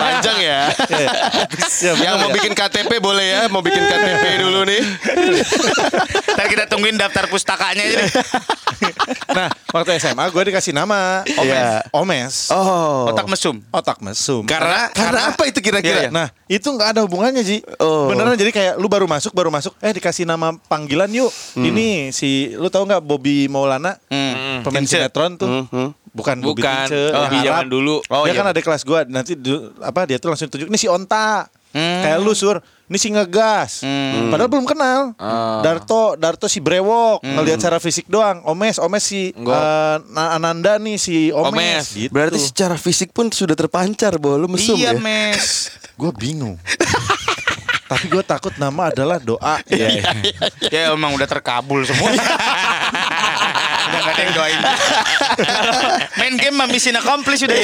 Panjang 0.00 0.38
ya. 0.42 0.60
Ya, 1.80 1.92
Yang 1.94 2.14
mau 2.18 2.30
bikin 2.34 2.52
KTP 2.52 2.90
boleh 2.98 3.26
ya, 3.26 3.40
mau 3.46 3.62
bikin 3.62 3.80
KTP 3.80 4.24
dulu 4.42 4.66
nih. 4.66 4.82
Ntar 6.34 6.46
kita 6.48 6.64
tungguin 6.66 6.98
daftar 6.98 7.30
pustakanya 7.30 7.86
aja 7.86 7.96
deh. 8.02 8.10
Nah, 9.30 9.48
waktu 9.70 10.00
SMA 10.00 10.24
gue 10.26 10.42
dikasih 10.52 10.72
nama 10.72 11.20
Iya. 11.26 11.84
Omes. 11.92 12.48
Oh. 12.50 13.12
Otak 13.12 13.28
mesum. 13.28 13.60
Otak 13.70 14.00
mesum. 14.00 14.42
Karena 14.48 14.88
Karena 14.90 15.32
apa 15.32 15.42
itu 15.46 15.60
kira-kira? 15.60 16.08
Iya, 16.08 16.08
iya. 16.08 16.10
Nah, 16.10 16.26
itu 16.48 16.64
nggak 16.66 16.96
ada 16.96 17.00
hubungannya, 17.04 17.44
Ji. 17.44 17.60
Oh. 17.78 18.08
Beneran 18.08 18.34
jadi 18.34 18.50
kayak 18.50 18.74
lu 18.80 18.88
baru 18.88 19.04
masuk, 19.04 19.36
baru 19.36 19.52
masuk, 19.52 19.76
eh 19.78 19.92
dikasih 19.92 20.24
nama 20.24 20.56
panggilan 20.66 21.12
yuk. 21.12 21.30
Ini 21.56 22.10
si 22.10 22.56
lu 22.56 22.72
tahu 22.72 22.88
nggak 22.88 23.04
Bobby 23.20 23.44
Maulana? 23.46 24.00
Hmm. 24.08 24.64
Pemain 24.64 24.80
Tince. 24.80 24.96
sinetron 24.96 25.36
tuh. 25.36 25.68
Hmm. 25.68 25.92
Bukan 26.10 26.40
Bobby 26.40 26.64
bukan 26.64 26.88
Tince, 26.88 27.12
oh, 27.12 27.28
yang 27.28 27.44
zaman 27.44 27.68
dulu. 27.68 28.00
Oh, 28.08 28.24
dia 28.24 28.32
iya. 28.32 28.40
kan 28.40 28.48
ada 28.48 28.56
kelas 28.58 28.80
gua 28.82 29.04
nanti 29.04 29.36
du- 29.36 29.76
apa 29.78 30.08
dia 30.08 30.16
tuh 30.16 30.32
langsung 30.32 30.48
tunjuk 30.48 30.66
ini 30.66 30.74
si 30.74 30.88
Onta. 30.88 31.44
Hmm. 31.70 32.02
Kayak 32.02 32.18
lu 32.18 32.32
sur, 32.32 32.58
ini 32.88 32.98
si 32.98 33.12
ngegas. 33.12 33.84
Hmm. 33.84 34.26
Padahal 34.26 34.48
belum 34.48 34.64
kenal. 34.64 35.14
Ah. 35.14 35.60
Darto, 35.60 36.16
Darto 36.16 36.48
si 36.48 36.58
brewok, 36.58 37.22
ngelihat 37.22 37.60
secara 37.60 37.78
fisik 37.78 38.08
doang. 38.08 38.42
Omes, 38.42 38.80
Omes 38.80 39.04
si 39.04 39.30
Na- 39.38 40.34
Ananda 40.34 40.74
nih 40.76 40.96
si 40.96 41.28
Omes. 41.30 41.52
Omes. 41.52 41.84
Gitu. 41.94 42.10
Berarti 42.10 42.40
secara 42.40 42.74
fisik 42.74 43.12
pun 43.12 43.28
sudah 43.28 43.54
terpancar 43.54 44.16
bahwa 44.16 44.40
lu 44.40 44.48
mesum 44.48 44.74
Iya, 44.74 44.90
ya. 44.90 44.98
mes. 44.98 45.68
gue 46.00 46.10
bingung. 46.12 46.56
Tapi 47.90 48.06
gue 48.06 48.22
takut 48.22 48.54
nama 48.54 48.94
adalah 48.94 49.18
doa. 49.18 49.58
Iya. 49.66 50.14
ya 50.70 50.94
emang 50.94 51.10
udah 51.18 51.26
terkabul 51.26 51.82
semua. 51.82 52.14
gak 54.00 54.10
ada 54.10 54.22
yang 54.22 54.34
doain. 54.34 54.60
Main 56.16 56.34
game 56.36 56.54
mah 56.54 56.66
mission 56.66 56.94
accomplished 56.94 57.44
udah. 57.44 57.58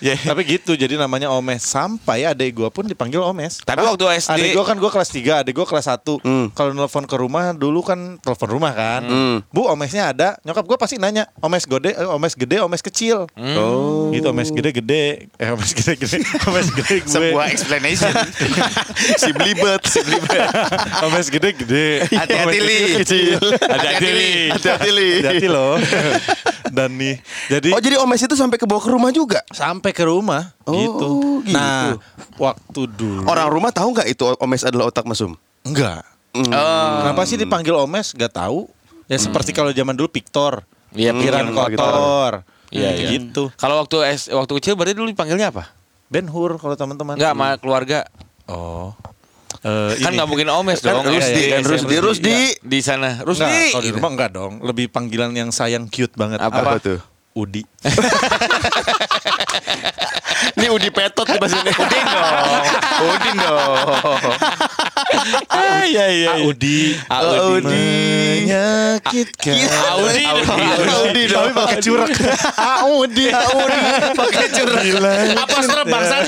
Ya, 0.00 0.14
Tapi 0.16 0.42
gitu 0.48 0.74
jadi 0.74 0.96
namanya 0.96 1.30
Omes 1.30 1.62
sampai 1.62 2.24
adek 2.24 2.50
gue 2.52 2.68
pun 2.68 2.84
dipanggil 2.84 3.20
Omes. 3.20 3.60
Tapi 3.60 3.80
waktu 3.80 4.04
SD 4.18 4.32
Adek 4.32 4.50
gue 4.52 4.64
kan 4.64 4.76
gue 4.76 4.90
kelas 4.90 5.10
3, 5.10 5.40
adek 5.40 5.54
gue 5.54 5.66
kelas 5.66 5.86
1 5.88 6.02
Hmm. 6.20 6.46
Kalau 6.50 6.72
nelfon 6.72 7.04
ke 7.04 7.14
rumah 7.14 7.52
dulu 7.52 7.80
kan 7.80 7.98
telepon 8.18 8.50
rumah 8.50 8.72
kan 8.72 9.02
Hmm. 9.02 9.36
Bu 9.48 9.66
Omesnya 9.66 10.10
ada 10.10 10.36
Nyokap 10.42 10.64
gue 10.64 10.76
pasti 10.76 10.96
nanya 10.96 11.30
Omes 11.38 11.64
gede, 11.64 11.94
eh, 11.94 12.06
Omes 12.06 12.34
gede, 12.34 12.56
Omes 12.60 12.80
kecil 12.80 13.30
Oh. 13.36 14.10
Gitu 14.10 14.26
Omes 14.26 14.50
gede-gede 14.50 15.30
Eh 15.34 15.48
Omes 15.48 15.70
gede-gede 15.70 16.18
Omes 16.48 16.68
gede 16.70 16.94
gue 17.00 17.10
Sebuah 17.10 17.46
explanation. 17.48 18.10
si 19.22 19.30
blibet, 19.30 19.82
si 19.84 20.00
blibet. 20.00 20.50
Omes 21.06 21.26
gede-gede 21.28 22.10
Hati-hati, 22.10 22.58
Li. 22.58 22.78
kecil 22.98 23.38
Hati-hati, 23.60 24.08
Li. 24.10 24.32
Hati-hati 24.50 24.90
Li. 24.90 25.10
Hati-hati 25.22 25.46
loh 25.46 25.76
Dan 26.76 26.96
nih 26.96 27.16
Jadi 27.48 27.70
Oh 27.70 27.78
jadi 27.78 27.96
Omes 27.98 28.18
itu 28.18 28.32
sampai 28.32 28.56
ke 28.56 28.64
bawah 28.64 28.80
ke 28.80 28.88
rumah 28.88 29.10
juga? 29.10 29.40
sampai 29.48 29.90
ke 29.90 30.02
rumah 30.02 30.54
Oh, 30.62 30.72
gitu. 30.72 31.10
gitu. 31.42 31.52
Nah, 31.52 31.98
waktu 32.36 32.80
dulu 32.88 33.24
Orang 33.24 33.48
rumah 33.48 33.68
tahu 33.68 33.92
nggak 33.92 34.08
itu 34.08 34.22
Omes 34.36 34.62
adalah 34.62 34.86
otak 34.86 35.04
mesum? 35.04 35.34
enggak. 35.60 36.00
Oh. 36.30 36.46
Kenapa 36.46 37.22
sih 37.24 37.34
dipanggil 37.34 37.74
Omes? 37.74 38.12
Gak 38.12 38.32
tahu. 38.32 38.70
Ya 39.06 39.18
seperti 39.18 39.50
kalau 39.50 39.70
zaman 39.70 39.92
dulu 39.92 40.06
Piktor. 40.06 40.62
Iya, 40.90 41.10
pikiran 41.10 41.50
Piktor. 41.50 41.68
kotor. 41.74 42.32
Iya, 42.70 42.90
iya. 42.94 43.08
gitu. 43.10 43.50
Kalau 43.52 43.82
waktu 43.82 44.06
S, 44.08 44.30
waktu 44.30 44.52
kecil 44.56 44.78
berarti 44.78 44.94
dulu 44.94 45.10
dipanggilnya 45.10 45.50
apa? 45.50 45.74
Ben 46.06 46.24
Hur 46.24 46.54
kalau 46.56 46.74
teman-teman. 46.74 47.18
Enggak, 47.18 47.34
sama 47.34 47.48
keluarga. 47.58 48.06
Oh. 48.46 48.94
Eh, 49.60 49.92
Kan 50.00 50.16
nggak 50.16 50.24
mungkin 50.24 50.48
Omes 50.48 50.80
Kan 50.80 50.96
dong. 50.96 51.04
Rusdi, 51.12 51.36
Iya, 51.36 51.52
kan 51.52 51.60
iya, 51.60 51.68
Rusdi, 51.68 51.92
iya. 51.92 52.00
Rusdi. 52.00 52.32
Di 52.64 52.80
sana. 52.80 53.20
Enggak, 53.20 53.28
Rusdi. 53.28 53.60
kalau 53.70 53.84
di 53.84 53.92
rumah 53.92 54.10
enggak 54.16 54.30
dong. 54.32 54.52
Lebih 54.64 54.88
panggilan 54.88 55.36
yang 55.36 55.52
sayang 55.52 55.84
cute 55.86 56.16
banget. 56.16 56.40
Apa? 56.40 56.64
Apa 56.64 56.80
tuh? 56.80 56.96
Udi. 57.30 57.62
Ini 60.60 60.68
Udi 60.68 60.88
Petot 60.92 61.24
nih 61.24 61.40
pas 61.40 61.48
ini. 61.48 61.72
Udin 61.72 62.04
dong. 62.04 62.36
Udin 63.00 63.36
dong. 63.40 64.32
Iya 65.88 66.04
iya. 66.12 66.28
Audi. 66.36 67.00
Audi. 67.08 67.96
Menyakitkan. 68.44 69.56
Audi 69.96 70.24
dong. 70.28 70.60
Audi 70.84 71.22
dong. 71.32 71.48
Tapi 71.48 71.52
pakai 71.56 71.78
curak. 71.80 72.08
Audi. 72.84 73.26
Audi. 73.32 73.80
Pakai 74.12 74.46
curang. 74.52 74.84
Apa 75.40 75.56
serem 75.64 75.86
bangsat? 75.88 76.24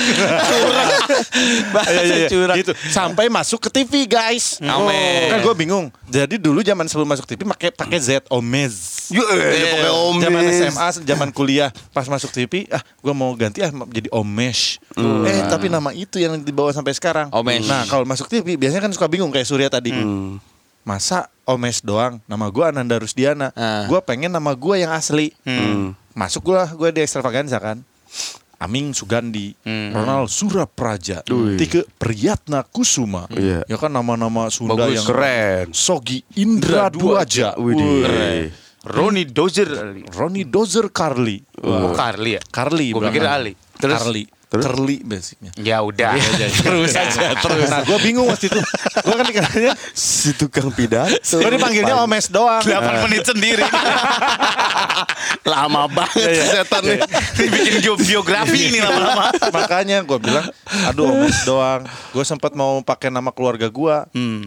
Iya, 1.92 2.00
iya, 2.02 2.16
iya. 2.24 2.28
curang. 2.32 2.56
Gitu. 2.56 2.72
Sampai 2.88 3.28
masuk 3.28 3.68
ke 3.68 3.68
TV 3.68 4.08
guys. 4.08 4.56
Amen. 4.64 5.28
Kan 5.28 5.38
gue 5.44 5.54
bingung. 5.54 5.92
Jadi 6.08 6.40
dulu 6.40 6.64
zaman 6.64 6.88
sebelum 6.88 7.08
masuk 7.08 7.28
TV 7.28 7.44
pakai 7.44 7.68
pakai 7.68 7.98
Z 8.00 8.08
Omez. 8.32 9.08
Pakai 9.12 9.92
Omes. 9.92 10.22
Zaman 10.24 10.40
SMA, 10.48 10.88
zaman 11.04 11.28
kuliah, 11.32 11.68
pas 11.92 12.04
masuk 12.08 12.32
TV, 12.32 12.64
ah 12.72 12.80
gue 12.80 13.14
mau 13.16 13.32
ganti 13.36 13.60
ah 13.64 13.72
jadi 13.92 14.08
Omesh. 14.22 14.78
Eh 15.26 15.42
tapi 15.50 15.66
nama 15.66 15.90
itu 15.90 16.22
yang 16.22 16.38
dibawa 16.38 16.70
sampai 16.70 16.94
sekarang. 16.94 17.28
Omesh. 17.34 17.66
Nah 17.66 17.82
kalau 17.90 18.06
masuk 18.06 18.30
TV 18.30 18.54
biasanya 18.54 18.86
kan 18.86 18.92
suka 18.94 19.10
bingung 19.10 19.34
kayak 19.34 19.44
Surya 19.50 19.66
tadi. 19.66 19.90
Hmm. 19.90 20.38
Masa 20.86 21.26
Omesh 21.42 21.82
doang? 21.82 22.22
Nama 22.30 22.46
gue 22.46 22.64
Ananda 22.64 22.96
Rusdiana. 23.02 23.50
Ah. 23.58 23.84
Gue 23.90 23.98
pengen 24.02 24.30
nama 24.30 24.54
gue 24.54 24.78
yang 24.78 24.94
asli. 24.94 25.34
Hmm. 25.42 25.98
Masuk 26.14 26.54
gue 26.54 26.60
gue 26.78 26.88
di 26.94 27.00
Extravaganza 27.02 27.58
kan. 27.58 27.82
Aming 28.62 28.94
Sugandi, 28.94 29.58
Ronald 29.66 30.30
Surapraja, 30.30 31.26
Tike 31.26 31.82
Priyatna 31.98 32.62
Kusuma. 32.62 33.26
Iya. 33.34 33.66
Ya 33.66 33.74
kan 33.74 33.90
nama-nama 33.90 34.46
Sunda 34.54 34.78
Bagus, 34.78 35.02
yang 35.02 35.06
keren. 35.10 35.74
Sogi 35.74 36.22
Indra 36.38 36.86
Duaja. 36.86 37.58
Widih. 37.58 38.06
Wih. 38.06 38.54
Roni 38.84 39.24
Dozer. 39.24 39.68
Ronnie 40.16 40.44
Dozer 40.44 40.90
Carly. 40.90 41.44
Oh, 41.62 41.92
Carly 41.94 42.34
ya? 42.34 42.40
Carly. 42.50 42.90
Gua 42.92 43.10
pikir. 43.10 43.22
Ali. 43.26 43.54
Terus? 43.78 43.98
Carly. 44.02 44.26
Terus? 44.52 44.64
Curly 44.68 45.00
basicnya. 45.00 45.50
Ya 45.56 45.80
udah. 45.80 46.12
terus 46.60 46.92
aja 46.92 47.32
terus. 47.34 47.66
Nah, 47.66 47.80
gue 47.82 47.98
bingung 47.98 48.28
waktu 48.28 48.52
itu. 48.52 48.60
Gue 49.00 49.14
kan 49.14 49.24
dikatanya, 49.24 49.72
Si 49.90 50.36
tukang 50.36 50.68
pidato. 50.68 51.08
gue 51.16 51.50
dipanggilnya 51.50 51.96
Omes 51.98 52.28
doang. 52.28 52.60
8 52.60 52.68
menit 53.02 53.24
sendiri. 53.24 53.64
Lama 55.44 55.88
banget 55.88 56.28
si 56.30 56.44
setan 56.46 56.82
nih. 56.84 57.00
Dibikin 57.34 57.74
bio- 57.80 57.96
biografi 57.98 58.68
ini 58.68 58.78
lama-lama. 58.78 59.32
Makanya 59.50 60.04
gue 60.04 60.18
bilang, 60.20 60.46
aduh 60.86 61.08
Omes 61.10 61.42
doang. 61.48 61.82
Gue 62.12 62.22
sempat 62.22 62.52
mau 62.52 62.78
pakai 62.80 63.08
nama 63.08 63.32
keluarga 63.32 63.66
gue, 63.66 63.96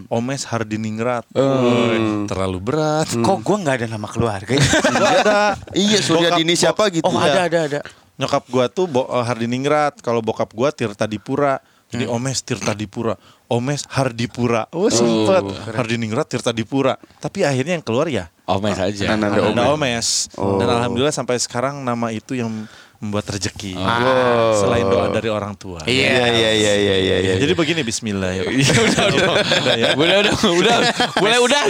Omes 0.06 0.42
Hardiningrat. 0.46 1.26
Woy, 1.34 1.98
terlalu 2.26 2.58
berat. 2.62 3.10
Kok 3.10 3.38
gua 3.42 3.56
nggak 3.58 3.76
ada 3.76 3.88
nama 3.88 4.06
keluarga 4.06 4.52
ya? 4.52 4.62
Gak 4.62 5.12
ada. 5.20 5.40
Iya, 5.72 5.98
Surya 5.98 6.30
Dini 6.32 6.54
siapa 6.54 6.86
gitu. 6.88 7.02
Oh 7.02 7.16
ada 7.16 7.46
ada 7.46 7.58
ada. 7.66 7.80
Nyokap 8.16 8.44
gue 8.48 8.64
tuh 8.68 8.86
bo- 8.86 9.08
eh, 9.08 9.24
Hardiningrat. 9.24 10.00
Kalau 10.00 10.20
bokap 10.20 10.50
gue 10.50 10.68
Tirta 10.72 11.04
Dipura. 11.04 11.60
Jadi 11.86 12.02
Omes 12.10 12.42
Tirta 12.42 12.74
Dipura. 12.74 13.14
Omes 13.46 13.86
Hardipura. 13.86 14.66
Oh 14.74 14.90
sempet. 14.90 15.46
Hardiningrat 15.70 16.26
Tirta 16.26 16.50
Dipura. 16.50 16.98
Tapi 17.22 17.46
akhirnya 17.46 17.78
yang 17.78 17.84
keluar 17.86 18.10
ya 18.10 18.26
Omes 18.42 18.74
aja. 18.74 19.14
Ananda 19.14 19.38
Ananda 19.38 19.70
Omes. 19.70 19.70
Omes. 19.70 20.08
Oh. 20.34 20.58
Dan 20.58 20.66
alhamdulillah 20.66 21.14
sampai 21.14 21.38
sekarang 21.38 21.78
nama 21.80 22.10
itu 22.10 22.34
yang 22.34 22.50
membuat 22.98 23.26
rezeki. 23.28 23.76
Oh. 23.76 24.56
Selain 24.56 24.86
doa 24.88 25.12
dari 25.12 25.28
orang 25.28 25.52
tua. 25.54 25.84
Iya, 25.84 26.32
iya, 26.32 26.50
iya, 26.56 26.72
iya, 26.74 26.96
iya. 26.96 27.16
iya. 27.20 27.34
Jadi 27.36 27.52
begini 27.52 27.80
Bismillah 27.84 28.30
ya. 28.32 28.42
Pak. 28.46 28.52
udah, 28.52 29.04
udah, 29.12 29.28
Udah 29.36 29.74
ya. 29.76 29.88
udah, 29.94 30.16
udah, 30.22 30.34
udah, 30.56 30.76
boleh 31.20 31.38
udah, 31.44 31.62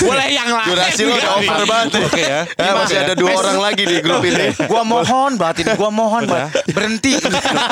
boleh 0.00 0.26
yang 0.32 0.48
lain. 0.48 0.68
Durasi 0.72 1.02
lo 1.04 1.14
udah 1.16 1.30
over 1.36 1.64
banget. 1.68 1.90
Oke 2.02 2.22
ya. 2.22 2.40
Eh, 2.48 2.72
masih 2.72 2.96
ada 3.00 3.14
dua 3.14 3.30
orang 3.36 3.58
lagi 3.60 3.82
di 3.84 3.96
grup 4.00 4.24
ini. 4.24 4.54
Gua 4.72 4.82
mohon 4.82 5.36
banget 5.36 5.66
ini, 5.66 5.72
gua 5.76 5.90
mohon 5.92 6.24
banget. 6.24 6.64
Berhenti. 6.72 7.12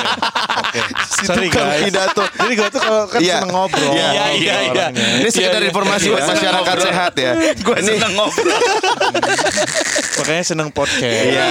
Oke. 0.61 0.81
Sorry 1.25 1.49
guys. 1.49 1.83
pidato. 1.83 2.25
Jadi 2.37 2.53
gue 2.57 2.69
tuh 2.71 2.81
kalau 2.81 3.05
kan 3.09 3.21
Iya. 3.21 3.43
seneng 3.43 3.53
ngobrol. 3.53 3.93
Iya, 3.93 4.25
iya, 4.37 4.55
iya. 4.71 4.87
Ini 4.93 5.29
sekedar 5.29 5.63
informasi 5.65 6.13
buat 6.13 6.25
masyarakat 6.27 6.77
sehat 6.81 7.13
ya. 7.17 7.33
Gua 7.65 7.77
seneng 7.81 8.13
ngobrol. 8.15 8.61
Makanya 10.21 10.45
seneng 10.45 10.69
podcast. 10.71 11.01
Iya. 11.01 11.49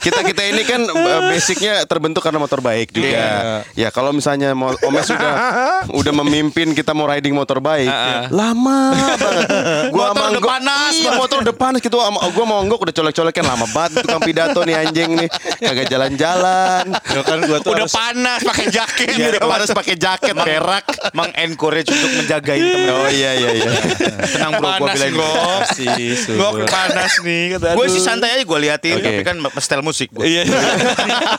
Kita 0.00 0.20
kita 0.22 0.42
ini 0.46 0.55
kan 0.64 0.80
uh, 0.86 1.20
basicnya 1.28 1.84
terbentuk 1.84 2.22
karena 2.22 2.38
motor 2.38 2.62
baik 2.62 2.94
juga. 2.94 3.10
Iya. 3.10 3.34
Ya 3.74 3.88
kalau 3.90 4.14
misalnya 4.14 4.54
mau 4.54 4.72
Omes 4.80 5.04
sudah 5.04 5.32
udah 6.00 6.12
memimpin 6.22 6.72
kita 6.72 6.94
mau 6.94 7.04
riding 7.04 7.34
motor 7.34 7.58
baik, 7.58 7.90
lama 8.30 8.94
banget. 9.16 9.48
Gua 9.90 10.06
Motor 10.06 10.26
udah 10.32 10.44
panas 10.46 10.92
Iya, 10.94 11.10
motor 11.12 11.38
udah 11.42 11.54
panas 11.54 11.80
gitu. 11.82 11.96
Sama- 11.98 12.22
Gua 12.30 12.44
mau 12.46 12.60
nggok 12.62 12.78
udah 12.78 12.94
colek-colekan 12.94 13.44
lama 13.44 13.66
banget 13.68 14.00
tukang 14.00 14.22
pidato 14.22 14.60
nih 14.62 14.76
anjing 14.78 15.10
nih. 15.16 15.28
Kagak 15.58 15.86
jalan-jalan. 15.90 16.84
Ya 17.10 17.20
kan 17.22 17.38
gue 17.42 17.58
tuh 17.60 17.70
Udah 17.72 17.84
harus 17.84 17.92
panas 17.92 18.40
pakai 18.44 18.66
jaket. 18.70 19.16
Iya, 19.16 19.26
udah 19.34 19.50
harus 19.50 19.70
pakai 19.72 19.94
jaket 19.96 20.34
berak. 20.36 20.84
Mengencourage 21.10 21.88
untuk 21.88 22.10
menjagain 22.14 22.62
temen. 22.62 22.92
Oh 22.92 23.08
iya 23.08 23.30
iya 23.34 23.50
iya. 23.56 23.70
Tenang 24.30 24.52
bro, 24.56 24.68
gua 24.68 24.78
Panas, 24.86 24.96
bilang 24.96 25.14
Gok. 25.16 25.60
sih. 25.74 25.88
Gua 26.36 26.50
panas 26.66 27.12
nih 27.20 27.42
kata. 27.56 27.66
Gue 27.74 27.86
sih 27.88 28.02
santai 28.02 28.28
aja 28.38 28.44
gue 28.44 28.58
liatin, 28.60 28.94
tapi 29.00 29.22
kan 29.22 29.36
setel 29.58 29.82
musik 29.82 30.08
gue. 30.12 30.24
Iya. 30.26 30.42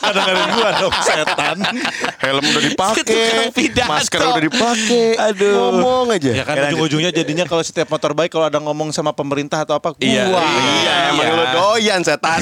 Kadang-kadang 0.02 0.50
gue 0.54 0.70
dong 0.82 0.96
setan. 1.04 1.58
Helm 2.18 2.44
udah 2.44 2.64
dipakai, 2.64 3.52
masker 3.88 4.20
udah 4.20 4.44
dipakai. 4.44 5.08
Aduh. 5.32 5.56
Ngomong 5.80 6.16
aja. 6.18 6.32
Ya 6.32 6.44
kan 6.44 6.56
ujung-ujungnya 6.72 7.12
jadinya 7.14 7.46
kalau 7.48 7.64
setiap 7.64 7.88
motor 7.92 8.12
baik 8.14 8.32
kalau 8.34 8.46
ada 8.50 8.60
ngomong 8.60 8.92
sama 8.92 9.12
pemerintah 9.16 9.64
atau 9.64 9.78
apa. 9.80 9.96
Iya. 10.02 10.30
Wah. 10.32 10.44
Iya, 10.44 10.96
emang 11.14 11.26
Iya. 11.28 11.38
lu 11.38 11.46
doyan 11.56 12.02
setan. 12.04 12.40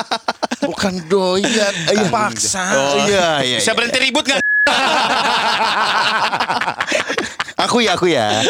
Bukan 0.68 0.94
doyan. 1.10 1.74
Iya. 1.90 2.08
Paksa. 2.10 2.64
Iya, 3.06 3.28
iya. 3.46 3.58
Bisa 3.58 3.72
iya. 3.72 3.76
berhenti 3.78 3.98
ribut 3.98 4.24
nggak? 4.26 4.40
Aku 7.62 7.78
ya, 7.78 7.94
aku 7.94 8.10
ya. 8.10 8.42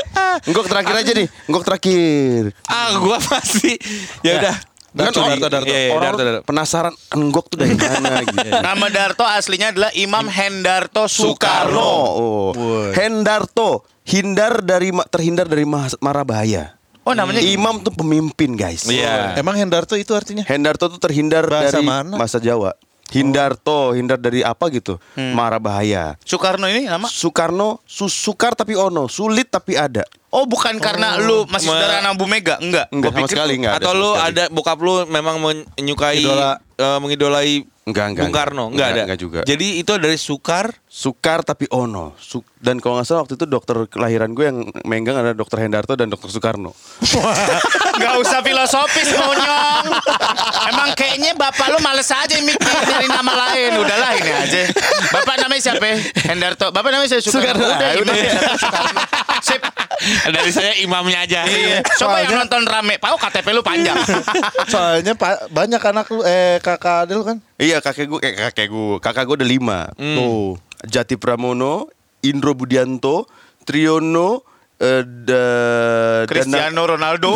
Enggok 0.48 0.72
terakhir 0.72 1.04
aja 1.04 1.12
nih. 1.12 1.28
Enggok 1.44 1.64
terakhir. 1.68 2.56
Ah, 2.64 2.96
gua 2.96 3.20
pasti. 3.20 3.76
Ya 4.24 4.40
udah. 4.40 4.56
Darto, 4.92 5.18
Kan 5.18 5.34
Darto, 5.34 5.48
Darto. 5.48 5.66
Iya, 5.66 5.78
iya, 5.78 5.90
Orang 5.90 6.12
Darto, 6.12 6.22
Darto. 6.22 6.40
penasaran 6.44 6.94
enggok 7.10 7.44
tuh 7.48 7.58
dari 7.58 7.72
mana 7.72 8.20
gitu. 8.28 8.48
Nama 8.52 8.86
Darto 8.88 9.24
aslinya 9.24 9.72
adalah 9.72 9.90
Imam 9.92 10.26
Hendarto 10.26 11.08
Soekarno. 11.08 11.80
Soekarno. 11.80 11.90
Oh. 12.12 12.50
Hendarto, 12.92 13.68
hindar 14.04 14.60
dari 14.60 14.92
terhindar 15.08 15.46
dari 15.46 15.64
ma- 15.64 15.88
mara 15.98 16.22
bahaya. 16.22 16.76
Oh 17.02 17.12
namanya 17.12 17.40
Imam 17.40 17.80
tuh 17.80 17.90
pemimpin, 17.90 18.54
guys. 18.54 18.84
Iya. 18.84 19.34
Emang 19.34 19.56
Hendarto 19.56 19.96
itu 19.96 20.12
artinya? 20.12 20.44
Hendarto 20.44 20.86
tuh 20.86 21.00
terhindar 21.00 21.42
Bahasa 21.44 21.74
dari 21.74 21.82
mana? 21.82 22.14
masa 22.14 22.38
Jawa. 22.38 22.76
Hindarto, 23.12 23.92
hindar 23.92 24.16
dari 24.16 24.40
apa 24.40 24.68
gitu? 24.68 24.96
Mara 25.14 25.60
bahaya. 25.60 26.16
Soekarno 26.22 26.64
ini 26.64 26.86
nama. 26.86 27.04
Soekarno, 27.06 27.84
su 27.84 28.06
sukar 28.06 28.52
tapi 28.52 28.72
ono, 28.72 29.04
sulit 29.04 29.48
tapi 29.48 29.74
ada. 29.74 30.00
Oh 30.32 30.44
bukan 30.44 30.74
karena 30.78 31.20
lu 31.20 31.44
masih 31.44 31.68
Ma- 31.68 31.76
saudara 31.76 32.00
anak 32.00 32.16
Bu 32.16 32.24
Mega, 32.24 32.56
enggak? 32.56 32.88
Enggak 32.88 33.04
Gua 33.06 33.14
sama 33.14 33.20
pikir 33.22 33.36
sekali 33.36 33.54
enggak 33.54 33.74
Atau 33.78 33.92
lu 33.92 34.10
sekali. 34.10 34.26
ada 34.26 34.44
bokap 34.48 34.78
lu 34.78 34.94
memang 35.06 35.36
menyukai 35.36 36.18
Idola. 36.18 36.56
eh, 36.74 36.98
mengidolai 36.98 37.52
Enggak, 37.82 38.06
enggak, 38.08 38.22
Bung 38.22 38.30
Karno, 38.32 38.64
enggak. 38.64 38.72
enggak, 38.72 38.88
ada. 38.88 39.02
Enggak 39.04 39.20
juga. 39.20 39.40
Jadi 39.42 39.66
itu 39.76 39.92
dari 39.92 40.14
Sukar. 40.14 40.70
Sukar 40.86 41.42
tapi 41.42 41.66
ono. 41.68 42.14
Su- 42.16 42.46
dan 42.56 42.78
kalau 42.78 42.94
nggak 42.94 43.04
salah 43.04 43.20
waktu 43.20 43.34
itu 43.34 43.44
dokter 43.44 43.74
kelahiran 43.86 44.30
gue 44.30 44.44
yang 44.46 44.56
menggang 44.84 45.18
ada 45.18 45.32
dokter 45.32 45.58
Hendarto 45.58 45.92
dan 45.92 46.06
dokter 46.06 46.30
Soekarno. 46.30 46.72
Gak 47.92 48.14
usah 48.16 48.40
filosofis 48.40 49.12
monyong 49.12 49.84
Emang 50.64 50.90
kayaknya 50.92 51.34
bapak 51.34 51.68
lu 51.68 51.78
males 51.78 52.06
aja 52.06 52.38
mikir 52.38 52.56
dari 52.82 53.04
nama 53.04 53.32
lain 53.44 53.76
Udahlah 53.76 54.10
ini 54.14 54.30
aja 54.32 54.60
Bapak 55.12 55.34
namanya 55.38 55.60
siapa? 55.60 55.86
Hendarto 56.24 56.66
Bapak 56.70 56.88
namanya 56.88 57.10
saya 57.10 57.20
Soekarno. 57.20 57.60
Udah 57.60 57.76
Ah, 57.82 57.94
udah. 57.94 58.14
Soekarno 58.56 59.02
Sip 59.42 59.62
dari 60.30 60.50
saya 60.54 60.72
imamnya 60.78 61.26
aja. 61.26 61.42
Iya 61.46 61.82
Coba 61.98 62.22
yang 62.22 62.46
nonton 62.46 62.62
rame 62.66 62.98
Pak 62.98 63.10
oh, 63.14 63.20
KTP 63.20 63.46
lu 63.54 63.62
panjang 63.62 63.98
Soalnya 64.72 65.18
pa- 65.18 65.46
banyak 65.50 65.82
anak 65.82 66.06
lu 66.10 66.22
eh 66.22 66.62
kakak 66.62 67.06
adil 67.10 67.26
kan? 67.26 67.36
Iya 67.58 67.82
kakek 67.82 68.06
gue, 68.06 68.20
eh, 68.22 68.34
kakek 68.34 68.70
gue, 68.70 68.96
kakak 69.02 69.24
gue 69.26 69.36
ada 69.42 69.46
lima. 69.46 69.90
Tuh. 69.94 70.58
Jati 70.82 71.14
Pramono, 71.14 71.86
Indro 72.26 72.54
Budianto, 72.58 73.30
Triono, 73.62 74.42
eh, 74.80 75.02
da, 75.04 75.44
Danang- 76.22 76.28
Cristiano 76.30 76.82
Ronaldo 76.86 77.32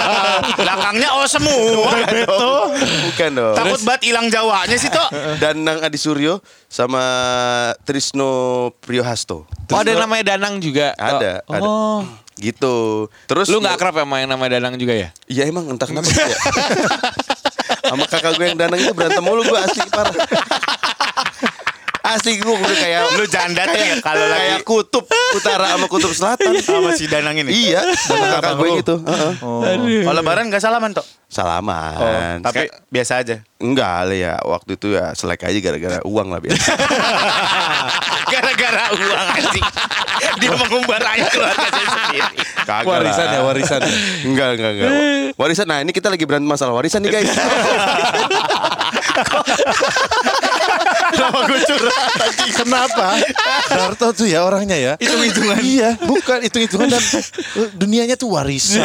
Belakangnya 0.58 1.08
oh 1.14 1.26
semua 1.28 1.92
Beto. 2.08 2.72
Bukan 3.12 3.30
dong. 3.32 3.56
Takut 3.56 3.80
banget 3.86 4.02
hilang 4.10 4.26
Jawanya 4.32 4.76
sih 4.76 4.90
Tok 4.90 5.10
Danang 5.42 5.84
Adi 5.84 5.98
Suryo 6.00 6.42
sama 6.66 7.02
Trisno 7.86 8.72
Priyohasto. 8.82 9.46
Oh 9.48 9.78
ada 9.78 9.88
yang 9.92 10.02
namanya 10.04 10.34
Danang 10.36 10.58
juga. 10.58 10.92
Ada, 10.98 11.44
oh. 11.48 11.54
ada. 11.54 11.68
Oh. 11.68 12.00
Gitu. 12.40 13.06
Terus 13.28 13.46
Lu 13.52 13.60
nggak 13.60 13.76
akrab 13.76 13.94
ya 13.94 14.02
sama 14.08 14.16
yang 14.24 14.30
namanya 14.32 14.58
Danang 14.58 14.74
juga 14.80 14.96
ya? 14.96 15.08
Iya 15.28 15.46
emang 15.46 15.68
entah 15.68 15.86
kenapa 15.86 16.08
ya. 16.16 16.38
Sama 17.82 18.04
kakak 18.08 18.38
gue 18.40 18.46
yang 18.46 18.58
danang 18.58 18.80
itu 18.80 18.92
berantem 18.94 19.20
mulu 19.20 19.42
gue 19.44 19.58
asli 19.58 19.84
parah. 19.90 20.14
Asli 22.02 22.42
gue 22.42 22.50
udah 22.50 22.76
kayak 22.82 23.00
Lu 23.14 23.24
janda 23.30 23.62
tuh 23.62 23.78
ya 23.78 23.94
kalau 24.02 24.24
lagi 24.26 24.42
kayak 24.42 24.60
kutub 24.66 25.04
utara 25.38 25.70
sama 25.70 25.86
kutub 25.86 26.10
selatan. 26.10 26.58
sama 26.66 26.90
si 26.98 27.06
Danang 27.06 27.38
ini 27.38 27.50
iya, 27.54 27.82
sama 27.94 28.26
kakak 28.38 28.52
gue 28.58 28.68
gitu. 28.82 28.94
Heeh. 29.06 30.02
Kalau 30.02 30.18
lebaran 30.18 30.50
gak 30.50 30.62
salaman 30.62 30.90
Tok 30.90 31.06
Salaman. 31.30 32.42
Tapi 32.42 32.68
Kayak- 32.68 32.74
biasa 32.90 33.12
aja 33.22 33.36
enggak 33.62 34.10
lah 34.10 34.16
ya 34.18 34.34
waktu 34.42 34.74
itu 34.74 34.98
ya 34.98 35.14
selek 35.14 35.46
aja 35.46 35.58
gara-gara 35.62 35.98
uang 36.02 36.28
lah 36.28 36.40
biasa. 36.42 36.74
Gara-gara 38.32 38.84
uang 38.96 39.26
anjing 39.38 39.66
Dia 40.40 40.52
mengumbar 40.56 41.02
air 41.12 41.28
keluarga 41.28 41.68
saya 41.68 41.86
sendiri 41.86 42.20
Kagak 42.62 42.86
Warisan 42.86 43.26
ya, 43.26 43.40
warisan. 43.42 43.80
Enggak, 44.22 44.48
enggak, 44.54 44.70
enggak. 44.78 44.90
Warisan. 45.34 45.66
Nah, 45.66 45.78
ini 45.82 45.90
kita 45.90 46.06
lagi 46.06 46.22
berantem 46.22 46.46
masalah 46.46 46.78
warisan 46.78 47.02
nih, 47.02 47.10
guys. 47.10 47.30
Kenapa 51.12 51.38
gue 51.44 51.60
curhat? 51.68 51.94
Kenapa? 52.56 53.06
Darto 53.68 54.06
tuh 54.16 54.26
ya 54.26 54.44
orangnya 54.46 54.76
ya. 54.78 54.92
Hitung-hitungan. 54.96 55.56
Iya 55.62 55.90
bukan 56.00 56.38
hitung-hitungan 56.46 56.88
dan 56.88 57.02
eh, 57.02 57.24
Dunianya 57.76 58.16
tuh 58.16 58.32
warisan. 58.32 58.80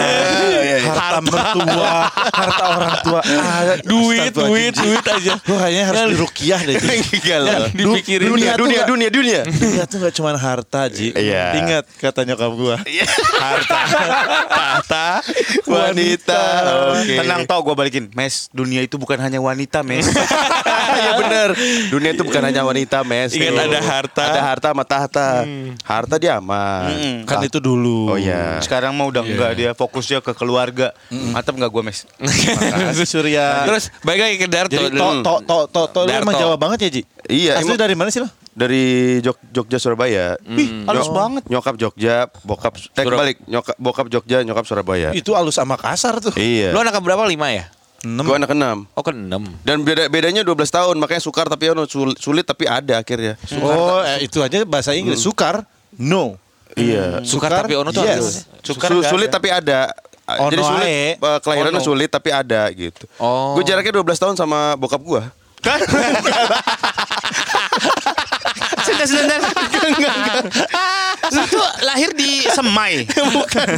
Harta 0.88 1.20
mertua 1.24 1.94
Harta 2.12 2.64
orang 2.76 2.96
tua. 3.04 3.22
Ah, 3.24 3.62
Duit, 3.84 4.32
duit, 4.34 4.74
duit 4.76 5.06
aja. 5.06 5.34
Lu 5.48 5.56
kayaknya 5.56 5.84
harus 5.88 6.02
dirukiah 6.14 6.60
deh. 6.64 6.76
Enggak 6.78 7.40
lah. 7.44 7.58
Dipikirin. 7.72 8.28
Dunia, 8.28 8.52
dunia, 8.60 8.82
dunia, 8.86 9.10
dunia. 9.10 9.42
Dunia 9.48 9.84
tuh 9.88 9.98
gak 10.04 10.14
cuma 10.16 10.36
harta 10.36 10.90
Ji. 10.92 11.14
Iya. 11.16 11.58
Ingat 11.64 11.86
kata 12.00 12.28
nyokap 12.28 12.52
gua. 12.54 12.76
Harta. 13.40 13.80
Tahta. 14.48 15.08
Wanita. 15.68 16.42
Tenang 17.06 17.44
Tok 17.48 17.62
gue 17.72 17.76
balikin. 17.76 18.06
Mes 18.14 18.50
dunia 18.52 18.84
itu 18.84 18.96
bukan 19.00 19.20
hanya 19.22 19.40
wanita 19.40 19.82
Mes. 19.86 20.08
Iya 20.98 21.12
bener 21.20 21.50
Dunia 21.88 22.12
itu 22.12 22.22
bukan 22.22 22.42
hanya 22.42 22.62
wanita, 22.62 23.02
Mes. 23.02 23.32
Ingat 23.32 23.50
Tuh. 23.50 23.66
ada 23.66 23.80
harta. 23.82 24.24
Ada 24.26 24.42
harta 24.44 24.68
sama 24.70 24.84
tahta. 24.84 25.28
Harta 25.82 26.16
dia 26.16 26.38
aman. 26.38 27.24
Kan 27.24 27.42
itu 27.42 27.58
dulu 27.58 28.10
Oh 28.10 28.18
iya. 28.18 28.60
Sekarang 28.60 28.92
mah 28.92 29.06
udah 29.06 29.22
enggak 29.22 29.52
dia 29.54 29.72
fokusnya 29.72 30.20
ke 30.20 30.32
keluarga 30.32 30.92
Mantap 31.10 31.54
enggak 31.54 31.70
gue 31.70 31.84
Mes 31.84 32.00
Surya 33.08 33.66
Terus 33.66 33.90
balik 34.02 34.22
lagi 34.22 34.36
ke 34.38 34.48
Darto. 34.48 34.74
Jadi 34.74 34.94
to 34.94 35.08
to 35.22 35.34
to 35.42 35.58
to 35.68 35.82
to 35.88 36.00
lu 36.02 36.10
Darto. 36.10 36.24
emang 36.24 36.36
Jawa 36.36 36.56
banget 36.56 36.80
ya 36.80 36.90
Ji? 36.90 37.02
Iya, 37.28 37.52
Asli 37.58 37.68
emang- 37.70 37.80
dari 37.80 37.96
mana 37.96 38.10
sih 38.10 38.20
lo? 38.20 38.30
Dari 38.52 38.84
Jog 39.22 39.38
Jogja 39.48 39.78
Surabaya. 39.78 40.34
Ih, 40.42 40.82
halus 40.84 41.06
Nyok- 41.06 41.14
banget. 41.14 41.44
Nyokap 41.46 41.76
Jogja, 41.78 42.16
bokap 42.42 42.74
eh 42.74 43.06
balik. 43.06 43.38
Nyokap 43.46 43.76
bokap 43.78 44.08
Jogja, 44.10 44.42
nyokap 44.42 44.66
Surabaya. 44.66 45.14
Itu 45.14 45.38
alus 45.38 45.56
sama 45.56 45.78
kasar 45.78 46.18
tuh. 46.18 46.34
Iya. 46.34 46.74
Lu 46.74 46.82
anak 46.82 46.98
berapa? 46.98 47.22
Lima 47.24 47.54
ya? 47.54 47.70
Gue 48.00 48.34
anak 48.34 48.52
enam. 48.52 48.86
Oh 48.94 49.02
ke 49.02 49.10
enam. 49.10 49.42
Dan 49.62 49.82
beda 49.82 50.06
bedanya 50.06 50.42
12 50.42 50.54
tahun, 50.70 50.96
makanya 50.96 51.20
sukar 51.20 51.46
tapi 51.46 51.68
ono 51.68 51.84
sul- 51.84 52.16
sulit 52.16 52.44
tapi 52.44 52.64
ada 52.64 52.98
akhirnya. 52.98 53.36
Oh, 53.58 54.00
eh, 54.02 54.24
itu 54.24 54.40
aja 54.40 54.64
bahasa 54.64 54.94
Inggris. 54.94 55.18
Sukar, 55.18 55.66
no. 55.94 56.38
Iya. 56.74 57.26
Sukar 57.26 57.50
tapi 57.50 57.74
ono 57.74 57.90
tuh 57.90 58.06
yes. 58.06 58.46
Sukar 58.62 58.92
Su- 58.92 59.02
sulit 59.02 59.28
ada. 59.28 59.34
tapi 59.34 59.48
ada. 59.50 59.80
Ono 60.28 60.52
Jadi 60.52 60.62
sulit 60.62 60.84
ae. 60.84 61.16
eh, 61.16 61.40
kelahirannya 61.40 61.80
Ono. 61.80 61.88
sulit 61.88 62.10
tapi 62.12 62.30
ada 62.30 62.62
gitu. 62.70 63.08
Oh. 63.18 63.56
Gue 63.58 63.64
jaraknya 63.64 63.96
12 63.98 64.20
tahun 64.20 64.36
sama 64.36 64.76
bokap 64.76 65.02
gue. 65.02 65.22
Sebentar, 69.04 69.40
sebentar 69.44 70.42
Lu 71.28 71.44
tuh 71.46 71.68
lahir 71.84 72.10
di 72.16 72.48
Semai 72.48 73.04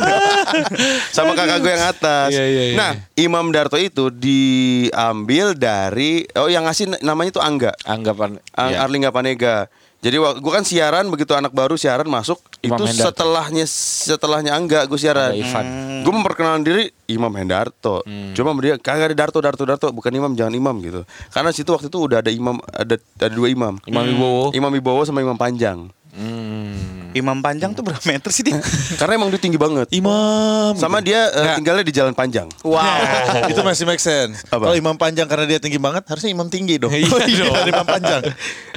sama 1.15 1.33
kakak 1.33 1.59
gue 1.59 1.71
yang 1.71 1.85
atas. 1.89 2.29
Iya, 2.31 2.45
iya, 2.45 2.63
iya. 2.71 2.75
Nah, 2.77 2.91
Imam 3.17 3.49
Darto 3.49 3.75
itu 3.75 4.13
diambil 4.13 5.57
dari 5.57 6.23
oh 6.37 6.45
yang 6.45 6.65
ngasih 6.69 7.01
namanya 7.01 7.33
tuh 7.33 7.43
Angga. 7.43 7.73
Anggapan. 7.83 8.37
Ang- 8.53 8.73
iya. 8.75 8.83
Arlingga 8.85 9.09
Panega. 9.09 9.67
Jadi 9.99 10.15
gue 10.15 10.51
kan 10.55 10.63
siaran 10.63 11.11
begitu 11.11 11.35
anak 11.35 11.51
baru 11.51 11.75
siaran 11.75 12.07
masuk 12.07 12.39
Imam 12.63 12.79
itu 12.79 12.87
Hendarto. 12.87 13.11
setelahnya 13.11 13.65
setelahnya 14.07 14.51
Angga 14.55 14.87
gue 14.87 14.95
siaran. 14.95 15.35
Ivan. 15.35 15.65
Gue 16.07 16.13
memperkenalkan 16.15 16.63
diri 16.63 16.87
Imam 17.11 17.31
Hendarto. 17.35 18.07
Cuma 18.31 18.55
sama 18.55 18.61
dia 18.63 18.79
kagak 18.79 19.11
ada 19.11 19.27
Darto 19.27 19.43
Darto 19.43 19.63
Darto 19.67 19.91
bukan 19.91 20.11
Imam 20.15 20.31
jangan 20.39 20.55
Imam 20.55 20.75
gitu. 20.79 21.03
Karena 21.35 21.51
situ 21.51 21.67
waktu 21.75 21.91
itu 21.91 21.99
udah 21.99 22.23
ada 22.23 22.31
Imam 22.31 22.63
ada 22.71 22.95
ada 22.95 23.27
dua 23.35 23.51
Imam. 23.51 23.75
Imam 23.83 24.03
Wibowo. 24.07 24.55
Imam 24.55 24.71
Wibowo 24.71 25.03
sama 25.03 25.19
Imam 25.19 25.35
Panjang. 25.35 25.91
Hmm. 26.09 27.13
Imam 27.13 27.37
panjang 27.41 27.73
tuh 27.73 27.81
berapa 27.85 28.01
meter 28.05 28.29
sih 28.29 28.41
dia? 28.45 28.57
Karena 29.01 29.17
emang 29.17 29.29
dia 29.29 29.41
tinggi 29.41 29.57
banget. 29.57 29.89
Imam. 29.93 30.73
Sama 30.77 31.01
dia 31.01 31.29
eh, 31.29 31.57
tinggalnya 31.57 31.85
di 31.85 31.93
Jalan 31.93 32.13
Panjang. 32.13 32.49
Wow 32.65 32.81
itu 33.51 33.61
masih 33.61 33.85
make 33.85 34.01
sense. 34.01 34.45
Kalau 34.45 34.73
imam 34.73 34.93
panjang 34.97 35.25
karena 35.29 35.45
dia 35.45 35.59
tinggi 35.61 35.77
banget, 35.81 36.05
harusnya 36.05 36.29
imam 36.33 36.49
tinggi 36.49 36.77
dong. 36.77 36.93
Iya 36.93 37.05
dong. 37.45 37.53
Dari 37.53 37.71
imam 37.73 37.87
panjang. 37.87 38.21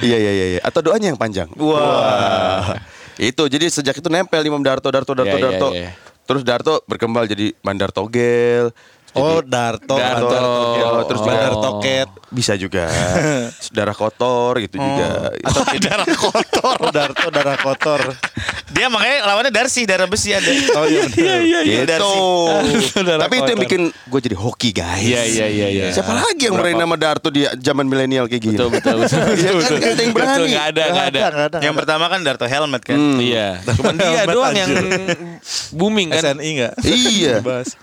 Iya 0.01 0.16
iya 0.16 0.33
iya 0.33 0.47
iya. 0.57 0.61
Atau 0.64 0.81
doanya 0.85 1.12
yang 1.12 1.21
panjang. 1.21 1.49
Wah. 1.57 2.77
Itu 3.21 3.49
jadi 3.49 3.68
sejak 3.68 4.01
itu 4.01 4.09
nempel 4.09 4.40
Imam 4.42 4.64
Darto 4.64 4.88
Darto 4.88 5.12
Darto 5.12 5.37
Iya, 5.37 5.37
iya, 5.37 5.45
Darto. 5.45 5.68
iya. 5.77 5.90
Terus 6.25 6.42
Darto 6.49 6.75
berkembang 6.88 7.29
jadi 7.29 7.53
Bandar 7.61 7.92
Togel. 7.92 8.73
Oh, 9.14 9.40
Darto, 9.40 9.92
Darto. 9.92 10.25
Togel, 10.25 10.88
Oh, 10.88 11.05
terus 11.05 11.20
Bandar 11.20 11.51
juga- 11.51 11.64
Toket. 11.68 12.09
Bisa 12.33 12.53
juga. 12.57 12.88
Darah 13.77 13.92
kotor 13.92 14.57
gitu 14.59 14.77
juga. 14.77 15.29
Atau 15.46 15.62
darah 15.87 16.09
kotor. 16.09 16.77
Oh, 16.79 16.88
Darto 16.88 17.27
darah 17.29 17.57
kotor. 17.57 18.01
Dia 18.72 18.88
makanya 18.88 19.29
lawannya 19.29 19.53
Darsi 19.53 19.85
Darah 19.85 20.09
besi 20.09 20.33
ada 20.33 20.48
Oh 20.75 20.88
iya 20.88 21.05
benar. 21.05 21.44
gitu. 21.61 22.16
Darah 23.05 23.29
Tapi 23.29 23.35
itu 23.37 23.51
yang 23.53 23.61
bikin 23.61 23.83
gue 23.92 24.20
jadi 24.22 24.33
hoki 24.33 24.72
guys. 24.72 25.05
Iya, 25.05 25.22
iya, 25.29 25.46
iya, 25.46 25.66
iya. 25.68 25.85
Siapa 25.92 26.09
lagi 26.09 26.48
yang 26.48 26.57
berani 26.57 26.81
nama 26.81 26.96
Darto 26.96 27.29
di 27.29 27.44
zaman 27.61 27.85
milenial 27.85 28.25
kayak 28.27 28.42
gini? 28.42 28.57
Betul 28.57 28.72
betul 28.72 28.96
betul. 28.98 29.20
Iya 29.29 29.51
kan, 29.53 29.61
betul. 29.61 29.77
nggak 29.77 29.92
ada 29.92 30.01
yang 30.01 30.14
berani. 30.14 30.33
Betul, 30.33 30.57
ada 30.57 30.83
nggak 30.88 31.07
ada. 31.07 31.59
Yang 31.61 31.75
pertama 31.77 32.05
kan 32.09 32.18
Darto 32.22 32.46
Helmet 32.48 32.83
kan 32.83 32.96
Iya. 33.20 33.48
Cuman 33.77 33.94
dia 33.94 34.22
doang 34.27 34.55
yang 34.57 34.70
booming 35.70 36.09
kan. 36.11 36.22
SNI 36.33 36.48
enggak? 36.51 36.72
Iya. 36.83 37.35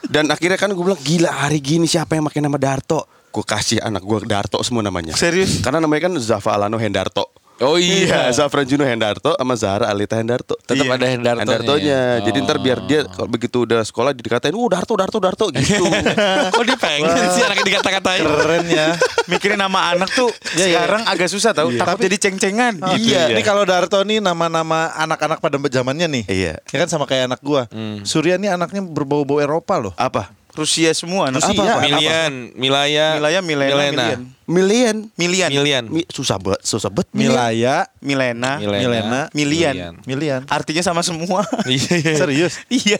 Dan 0.09 0.25
akhirnya 0.27 0.57
kan 0.57 0.69
gue 0.71 0.81
bilang 0.83 1.01
gila 1.19 1.35
hari 1.35 1.59
gini 1.59 1.83
siapa 1.83 2.15
yang 2.15 2.23
pakai 2.23 2.39
nama 2.39 2.55
Darto? 2.55 3.03
gue 3.29 3.45
kasih 3.45 3.77
anak 3.77 4.01
gue 4.01 4.25
Darto 4.25 4.57
semua 4.63 4.81
namanya. 4.81 5.13
Serius? 5.13 5.61
Karena 5.61 5.77
namanya 5.77 6.07
kan 6.07 6.13
Zafa 6.17 6.49
Alano 6.49 6.79
Hendarto. 6.79 7.29
Oh 7.59 7.75
iya. 7.75 8.31
Zafran 8.31 8.63
Juno 8.63 8.81
Hendarto 8.81 9.35
sama 9.35 9.51
Zahra 9.53 9.85
Alita 9.85 10.15
Hendarto. 10.15 10.55
Tetap 10.57 10.79
Iya. 10.81 10.95
ada 10.95 11.05
Hendartonya. 11.05 11.43
Hendartonya. 11.45 11.99
ya? 12.15 12.23
Jadi 12.23 12.37
ntar 12.39 12.57
biar 12.57 12.79
dia 12.87 13.03
kalau 13.05 13.27
begitu 13.27 13.67
udah 13.67 13.83
sekolah 13.83 14.15
dikatain, 14.15 14.55
"Uh, 14.55 14.65
Darto, 14.65 14.95
Darto, 14.95 15.19
Darto" 15.19 15.45
gitu. 15.51 15.83
Kok 16.55 16.63
dia 16.63 16.77
pengen 16.79 17.11
sih 17.29 17.43
anaknya 17.43 17.65
dikata-katain? 17.67 18.23
Keren 18.23 18.65
ya. 18.65 18.87
Mikirin 19.27 19.59
nama 19.59 19.91
anak 19.91 20.07
tuh 20.09 20.31
Iya, 20.55 20.65
iya. 20.65 20.79
sekarang 20.81 21.01
agak 21.05 21.27
susah 21.27 21.51
tau. 21.51 21.67
Takut 21.69 21.99
jadi 22.01 22.17
ceng-cengan. 22.17 22.79
Ah, 22.79 22.95
Gitu. 22.95 23.11
iya. 23.11 23.27
Ini 23.29 23.43
kalau 23.43 23.61
Darto 23.61 24.01
nih 24.01 24.23
nama-nama 24.23 24.95
anak-anak 24.95 25.37
pada 25.37 25.59
zamannya 25.69 26.07
nih. 26.09 26.23
Iya. 26.25 26.53
Ya 26.63 26.77
kan 26.79 26.87
sama 26.87 27.05
kayak 27.05 27.29
anak 27.29 27.43
gua. 27.43 27.67
Surya 28.01 28.39
nih 28.39 28.55
anaknya 28.55 28.81
berbau-bau 28.81 29.37
Eropa 29.37 29.77
loh. 29.77 29.93
Apa? 29.93 30.31
Rusia 30.59 30.91
semua. 30.91 31.31
Rusia. 31.31 31.55
Apa? 31.55 31.79
Milian, 31.81 32.33
Milaya, 32.53 33.15
Milaya, 33.15 33.39
Milena, 33.39 33.71
Milian. 33.71 34.19
Milian. 34.43 34.95
Milian. 35.15 35.49
Milian. 35.49 35.83
Mi- 35.87 36.03
susah 36.05 36.35
banget, 36.35 36.59
susah 36.61 36.91
banget. 36.91 37.07
Milaya, 37.15 37.87
Milena. 37.99 38.59
Milena, 38.59 39.21
Milian. 39.31 39.95
Milian. 40.03 40.41
Artinya 40.45 40.83
sama 40.83 40.99
semua. 40.99 41.47
Iya. 41.69 42.17
Serius? 42.17 42.59
iya. 42.67 42.99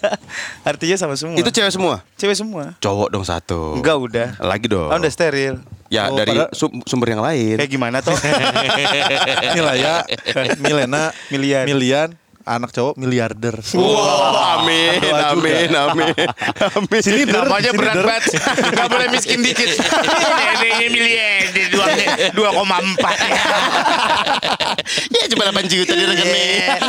Artinya 0.64 0.96
sama 0.96 1.20
semua. 1.20 1.36
Itu 1.36 1.50
cewek 1.50 1.70
semua. 1.70 2.00
cewek 2.16 2.38
semua. 2.38 2.64
Cowok 2.80 3.10
dong 3.10 3.26
satu. 3.26 3.76
Enggak 3.76 3.98
udah. 4.00 4.28
Lagi 4.40 4.66
dong. 4.66 4.88
Oh, 4.88 4.96
udah 4.96 5.12
steril. 5.12 5.60
Ya 5.90 6.06
Oh, 6.06 6.16
dari 6.16 6.38
sum- 6.54 6.86
sumber 6.86 7.12
yang 7.12 7.20
lain. 7.20 7.58
Kayak 7.58 7.72
gimana 7.72 7.98
tuh? 8.00 8.14
Milaya, 9.58 10.06
Milena, 10.64 11.10
Milian. 11.30 11.66
Milian, 11.66 12.10
anak 12.50 12.74
cowok 12.74 12.98
miliarder. 12.98 13.62
Wow, 13.78 14.66
amin, 14.66 14.98
amin, 15.06 15.70
amin, 15.86 16.10
amin. 16.74 17.02
Sini 17.06 17.30
Namanya 17.30 17.72
berat 17.78 18.02
banget. 18.02 18.24
Gak 18.74 18.88
boleh 18.90 19.08
miskin 19.14 19.46
dikit. 19.46 19.70
Ini 19.70 20.70
ini 20.82 20.88
miliar 20.90 21.46
di 21.54 21.64
dua 21.70 21.86
dua 22.34 22.50
koma 22.58 22.82
empat. 22.82 23.18
ya 25.14 25.24
cuma 25.30 25.44
8 25.54 25.70
juta 25.70 25.94
di 25.94 26.06
rekening. 26.10 26.80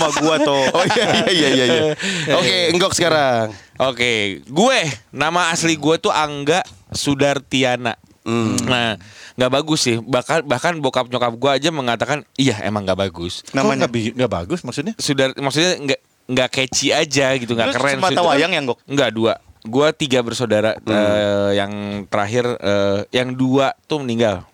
Cuma 0.00 0.08
gua 0.16 0.36
tuh. 0.40 0.64
Oh 0.72 0.84
iya 0.96 1.06
iya 1.28 1.48
iya 1.52 1.64
iya. 1.68 1.82
iya. 1.92 2.34
Oke, 2.40 2.56
enggok 2.72 2.96
sekarang. 2.96 3.52
Oke, 3.74 4.40
gue 4.46 4.78
nama 5.10 5.50
asli 5.50 5.74
gue 5.74 5.96
tuh 5.98 6.14
Angga 6.14 6.62
Sudartiana. 6.94 7.98
Hmm. 8.24 8.56
Nah, 8.64 8.96
nggak 9.36 9.52
bagus 9.52 9.80
sih. 9.84 9.96
Bahkan 10.00 10.48
bahkan 10.48 10.72
bokap 10.80 11.12
nyokap 11.12 11.36
gue 11.36 11.50
aja 11.52 11.68
mengatakan 11.68 12.24
iya 12.34 12.56
emang 12.64 12.82
nggak 12.82 12.96
bagus. 12.98 13.44
Namanya. 13.52 13.84
nggak 13.86 14.32
bagus 14.32 14.64
maksudnya? 14.64 14.96
Sudar 14.96 15.36
maksudnya 15.36 15.76
nggak 15.76 16.00
nggak 16.24 16.48
catchy 16.48 16.88
aja 16.88 17.36
gitu, 17.36 17.52
nggak 17.52 17.76
keren. 17.76 18.00
semata 18.00 18.16
Sud- 18.16 18.28
wayang 18.32 18.52
ya, 18.52 18.60
Gok? 18.64 18.78
Nggak 18.88 19.10
dua. 19.12 19.32
Gue 19.64 19.88
tiga 19.92 20.20
bersaudara. 20.20 20.76
eh, 20.76 21.50
yang 21.56 21.72
terakhir, 22.08 22.44
eh, 22.60 23.00
yang 23.12 23.32
dua 23.32 23.76
tuh 23.84 24.00
meninggal. 24.00 24.44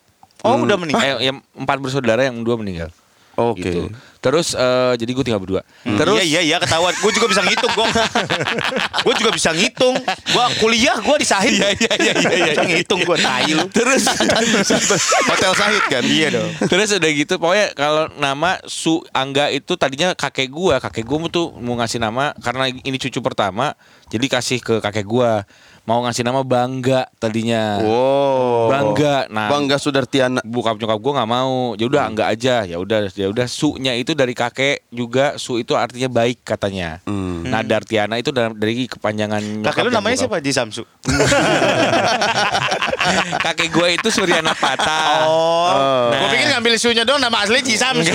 Oh, 0.43 0.59
udah 0.59 0.75
meninggal. 0.75 1.23
Eh, 1.23 1.31
yang 1.31 1.39
empat 1.55 1.79
bersaudara, 1.79 2.27
yang 2.27 2.43
dua 2.43 2.59
meninggal. 2.59 2.91
Oke. 3.41 3.65
Gitu. 3.65 3.83
Terus 4.21 4.53
eh, 4.53 4.93
jadi 5.01 5.11
gue 5.17 5.25
tinggal 5.25 5.41
berdua. 5.41 5.65
Terus 5.81 6.21
iya 6.21 6.25
iya 6.29 6.41
iya 6.45 6.57
ketahuan. 6.61 6.93
Gue 7.01 7.13
juga 7.17 7.33
bisa 7.33 7.41
ngitung 7.41 7.73
gue. 7.73 7.87
gue 9.09 9.15
juga 9.17 9.31
bisa 9.33 9.51
ngitung. 9.57 9.97
Gue 10.05 10.45
kuliah 10.61 10.97
gue 11.01 11.17
di 11.17 11.27
Sahid. 11.27 11.57
Iya, 11.57 11.69
iya, 11.73 11.93
iya, 11.97 12.13
iya, 12.21 12.33
iya. 12.37 12.53
Bisa 12.53 12.65
ngitung 12.69 13.01
gue 13.09 13.17
tai 13.17 13.49
lu. 13.57 13.65
terus 13.73 14.05
Hotel 15.25 15.53
Sahid 15.57 15.85
kan? 15.89 16.05
Iya 16.05 16.29
dong. 16.37 16.51
Terus 16.69 16.93
udah 17.01 17.11
gitu 17.17 17.35
pokoknya 17.41 17.67
kalau 17.73 18.05
nama 18.21 18.61
Su 18.69 19.01
Angga 19.17 19.49
itu 19.49 19.73
tadinya 19.81 20.13
kakek 20.13 20.53
gua, 20.53 20.77
kakek 20.85 21.09
gua 21.09 21.33
tuh 21.33 21.57
mau 21.57 21.81
ngasih 21.81 21.97
nama 21.97 22.37
karena 22.45 22.69
ini 22.69 22.97
cucu 23.01 23.25
pertama, 23.25 23.73
jadi 24.13 24.27
kasih 24.29 24.61
ke 24.61 24.85
kakek 24.85 25.09
gua. 25.09 25.49
Mau 25.91 26.07
ngasih 26.07 26.23
nama 26.23 26.47
Bangga 26.47 27.11
tadinya. 27.19 27.83
Wow. 27.83 28.71
Bangga. 28.71 29.27
Nah, 29.27 29.51
Bangga 29.51 29.75
Sudartiana. 29.75 30.39
Bokap 30.47 30.79
nyokap 30.79 31.03
gua 31.03 31.13
nggak 31.19 31.31
mau. 31.35 31.75
Ya 31.75 31.91
udah 31.91 32.07
Angga 32.07 32.31
aja. 32.31 32.63
Ya 32.63 32.79
udah 32.79 33.11
ya 33.11 33.27
udah 33.27 33.51
Su-nya 33.51 33.99
itu 33.99 34.15
dari 34.15 34.31
kakek 34.31 34.87
juga 34.95 35.35
Su 35.35 35.59
itu 35.59 35.75
artinya 35.75 36.07
baik 36.07 36.47
katanya. 36.47 37.03
Hmm. 37.11 37.43
Nah, 37.43 37.67
Dartiana 37.67 38.23
itu 38.23 38.31
dari, 38.31 38.55
dari 38.55 38.75
kepanjangan 38.87 39.67
Kakek 39.67 39.83
lu 39.83 39.91
namanya 39.91 40.15
bokap. 40.15 40.31
siapa? 40.31 40.37
Ji 40.39 40.53
Samsu. 40.55 40.87
kakek 43.43 43.75
gua 43.75 43.91
itu 43.91 44.15
Suryana 44.15 44.55
Patah. 44.55 45.27
Oh. 45.27 46.15
Nah. 46.15 46.23
Gue 46.23 46.39
pikir 46.39 46.55
ngambil 46.55 46.73
isunya 46.79 47.03
dong 47.03 47.19
nama 47.19 47.43
asli 47.43 47.67
Ji 47.67 47.75
Samsu. 47.75 48.15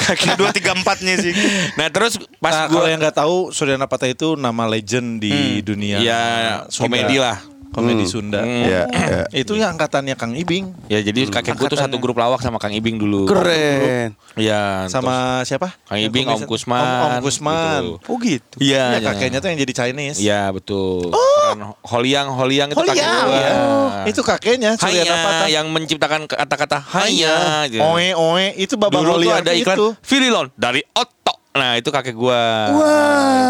Kaki 0.00 0.32
dua 0.40 0.48
tiga 0.48 0.72
empatnya 0.72 1.20
sih. 1.20 1.36
Nah, 1.76 1.92
terus 1.92 2.16
pas 2.40 2.56
Nah, 2.56 2.72
gua 2.72 2.80
kalau 2.80 2.88
yang 2.88 3.04
nggak 3.04 3.20
tahu 3.20 3.52
Suryana 3.52 3.84
Patah 3.84 4.08
itu 4.08 4.32
nama 4.40 4.64
legend 4.64 5.20
di 5.20 5.60
dunia. 5.60 6.00
ya 6.00 6.21
Sunda. 6.21 6.21
Komedi 6.68 7.16
lah. 7.16 7.38
Komedi 7.72 8.04
Hmm. 8.04 8.12
Sunda. 8.12 8.44
Hmm. 8.44 8.68
Ya, 8.68 8.84
ya. 8.84 9.24
Itu 9.32 9.56
yang 9.56 9.72
angkatannya 9.72 10.12
Kang 10.12 10.36
Ibing 10.36 10.92
Ya 10.92 11.00
jadi 11.00 11.24
kakek 11.24 11.56
gue 11.56 11.72
tuh 11.72 11.80
satu 11.80 11.96
grup 11.96 12.20
lawak 12.20 12.44
sama 12.44 12.60
Kang 12.60 12.68
Ibing 12.68 13.00
dulu. 13.00 13.24
Keren. 13.24 14.12
Iya. 14.36 14.84
sama 14.92 15.40
siapa? 15.48 15.72
Kang 15.88 15.96
Ibing, 15.96 16.28
Om 16.28 16.44
Kusman. 16.44 16.84
Om, 16.84 17.00
Om 17.00 17.14
Kusman. 17.24 17.80
gitu. 17.80 18.12
Oh 18.12 18.16
gitu. 18.20 18.56
Iya. 18.60 19.00
Ya, 19.00 19.08
kakeknya 19.08 19.40
tuh 19.40 19.48
yang 19.48 19.58
jadi 19.64 19.72
Chinese. 19.72 20.20
Iya 20.20 20.52
betul. 20.52 21.16
Oh. 21.16 21.52
Holiang, 21.88 22.28
Holiang 22.36 22.76
itu 22.76 22.76
kakek 22.76 22.92
Holiang. 22.92 23.24
gue. 23.24 23.48
Oh, 23.56 23.88
itu 24.04 24.20
kakeknya 24.20 24.70
Hanya 24.76 25.48
yang 25.48 25.72
menciptakan 25.72 26.28
kata-kata 26.28 26.76
hanya. 26.92 27.64
gitu. 27.72 27.80
Oe 27.80 28.12
oe 28.12 28.52
itu 28.60 28.76
Babang 28.76 29.00
Dulu 29.00 29.24
tuh 29.24 29.32
ada 29.32 29.52
iklan 29.56 29.76
itu. 29.80 29.86
Fililon 30.04 30.52
dari 30.60 30.84
Otto. 30.92 31.40
Nah 31.52 31.76
itu 31.76 31.92
kakek 31.92 32.16
gue. 32.16 32.42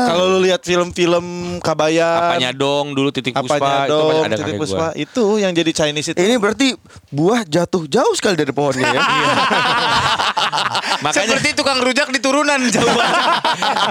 Kalau 0.03 0.25
lu 0.27 0.43
lihat 0.43 0.59
film-film 0.61 1.23
Kabaya, 1.63 2.35
Apanya 2.35 2.51
dong 2.51 2.99
dulu 2.99 3.15
titik 3.15 3.31
puspa 3.31 3.55
apanya 3.57 3.79
itu 3.79 3.93
dong, 3.95 4.03
pasti 4.03 4.19
ada 4.19 4.35
Titik 4.35 4.43
kakek 4.43 4.59
Puspa, 4.59 4.87
gue. 4.91 5.03
itu 5.07 5.25
yang 5.39 5.53
jadi 5.55 5.71
Chinese 5.71 6.09
itu. 6.11 6.19
Ini 6.19 6.35
berarti 6.37 6.75
buah 7.09 7.47
jatuh 7.47 7.87
jauh 7.87 8.15
sekali 8.19 8.35
dari 8.35 8.51
pohonnya 8.51 8.91
ya. 8.91 9.03
Makanya 11.07 11.39
Seperti 11.39 11.55
tukang 11.55 11.79
rujak 11.79 12.11
di 12.11 12.19
turunan 12.19 12.59
jauh 12.69 12.91
banget. 12.99 13.23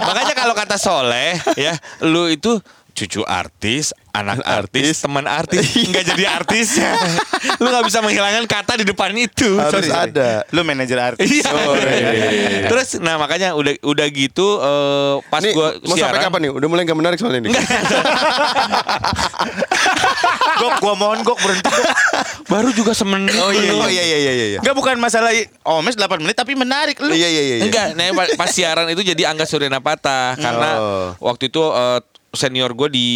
Makanya 0.03 0.33
kalau 0.35 0.53
kata 0.53 0.75
Soleh 0.75 1.39
ya, 1.55 1.75
lu 2.03 2.27
itu 2.27 2.59
cucu 2.91 3.23
artis, 3.23 3.95
anak 4.11 4.39
artis, 4.41 4.99
teman 4.99 5.23
artis, 5.23 5.63
nggak 5.89 6.03
jadi 6.05 6.23
artis 6.29 6.75
ya. 6.75 6.91
Lu 7.57 7.67
nggak 7.67 7.85
bisa 7.85 7.99
menghilangkan 7.99 8.43
kata 8.43 8.75
di 8.75 8.85
depan 8.85 9.11
itu. 9.13 9.55
Harus 9.55 9.71
Sorry, 9.73 9.87
sorry. 9.87 10.11
ada. 10.11 10.43
Lu 10.51 10.61
manajer 10.61 10.99
artis. 10.99 11.27
Iya. 11.27 11.47
Oh, 11.49 11.73
iya, 11.73 12.11
iya, 12.11 12.29
iya. 12.29 12.67
Terus 12.67 12.99
nah 12.99 13.15
makanya 13.15 13.53
udah 13.53 13.71
udah 13.81 14.07
gitu 14.07 14.47
eh, 14.57 15.13
pas 15.25 15.39
Nih, 15.39 15.51
gua 15.51 15.73
mau 15.77 15.95
sampai 15.95 15.97
siaran 15.97 16.21
kapan 16.21 16.39
nih? 16.43 16.51
Udah 16.51 16.67
mulai 16.67 16.83
gak 16.83 16.95
menarik 16.95 17.17
soalnya 17.17 17.39
ini. 17.41 17.51
Gok, 20.53 20.73
gua 20.79 20.93
mohon 20.93 21.19
gok 21.21 21.39
berhenti. 21.41 21.71
Baru 22.45 22.69
juga 22.71 22.91
semenit. 22.91 23.33
Oh 23.33 23.49
iya 23.49 23.71
oh, 23.73 23.87
iya 23.87 24.03
iya 24.03 24.17
iya 24.19 24.31
iya. 24.47 24.59
Enggak 24.59 24.75
bukan 24.75 24.95
masalah 24.97 25.31
Omes 25.65 25.95
8 25.95 26.05
menit 26.19 26.35
tapi 26.35 26.53
menarik 26.53 26.99
lu. 26.99 27.09
Iya 27.09 27.27
iya 27.27 27.41
iya. 27.41 27.55
iya. 27.57 27.65
Enggak, 27.65 27.87
nah 27.95 28.05
pa- 28.13 28.33
pas 28.37 28.49
siaran 28.51 28.85
itu 28.87 29.01
jadi 29.01 29.25
Angga 29.25 29.45
Suryana 29.45 29.79
Patah 29.79 30.35
karena 30.35 30.69
Oh. 30.73 31.09
waktu 31.23 31.47
itu 31.47 31.61
eh, 31.61 31.99
senior 32.31 32.71
gue 32.71 32.87
di 32.91 33.07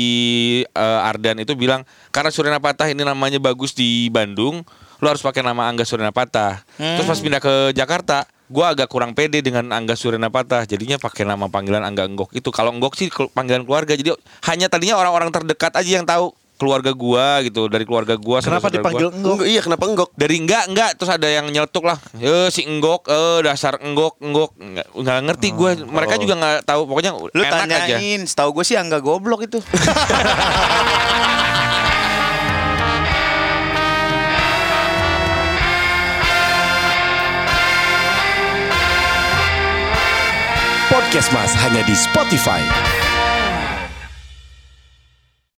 eh, 0.68 1.08
Ardan 1.08 1.40
itu 1.40 1.56
bilang 1.56 1.88
karena 2.12 2.30
Suryana 2.32 2.60
Patah 2.60 2.92
ini 2.92 3.02
namanya 3.04 3.40
bagus 3.40 3.72
di 3.72 4.12
Bandung, 4.12 4.64
lo 5.00 5.08
harus 5.08 5.24
pakai 5.24 5.44
nama 5.44 5.68
Angga 5.68 5.88
Suryana 5.88 6.12
Patah. 6.12 6.64
Terus 6.76 7.08
pas 7.08 7.20
pindah 7.20 7.42
ke 7.42 7.72
Jakarta, 7.72 8.28
gue 8.52 8.66
agak 8.66 8.92
kurang 8.92 9.18
pede 9.18 9.42
dengan 9.42 9.72
Angga 9.72 9.96
Suryana 9.98 10.28
Patah, 10.30 10.68
jadinya 10.68 11.00
pakai 11.00 11.24
nama 11.24 11.48
panggilan 11.48 11.82
Angga 11.82 12.06
Enggok 12.06 12.36
itu. 12.36 12.52
Kalau 12.52 12.76
Enggok 12.76 13.00
sih 13.00 13.10
panggilan 13.12 13.64
keluarga, 13.64 13.96
jadi 13.96 14.14
hanya 14.52 14.68
tadinya 14.68 15.00
orang-orang 15.00 15.32
terdekat 15.32 15.74
aja 15.74 15.92
yang 16.02 16.06
tahu 16.06 16.36
keluarga 16.56 16.92
gua 16.92 17.40
gitu 17.42 17.68
dari 17.68 17.84
keluarga 17.84 18.16
gua 18.16 18.40
Kenapa 18.40 18.68
dipanggil 18.68 19.08
gua. 19.08 19.16
enggok? 19.16 19.36
Enggak, 19.38 19.48
iya 19.48 19.62
kenapa 19.62 19.84
enggok? 19.86 20.10
dari 20.14 20.36
enggak 20.38 20.64
enggak 20.68 20.90
terus 20.96 21.12
ada 21.12 21.28
yang 21.28 21.46
nyeletuk 21.48 21.84
lah 21.84 21.98
eh 22.16 22.48
si 22.48 22.64
enggok 22.64 23.08
eh 23.08 23.40
dasar 23.42 23.78
enggok 23.80 24.18
enggok 24.20 24.52
nggak, 24.56 24.88
nggak 24.92 25.18
ngerti 25.26 25.48
gue 25.52 25.72
mereka 25.86 26.16
juga 26.18 26.34
nggak 26.36 26.58
tahu 26.64 26.82
pokoknya 26.86 27.12
Lu 27.16 27.42
enak 27.42 27.62
aja 27.62 27.78
tanyain, 27.92 28.22
setahu 28.24 28.50
gue 28.56 28.64
sih 28.64 28.76
angga 28.76 28.98
goblok 28.98 29.44
itu. 29.44 29.60
Podcast 40.88 41.34
Mas 41.34 41.52
hanya 41.58 41.82
di 41.84 41.92
Spotify. 41.92 42.62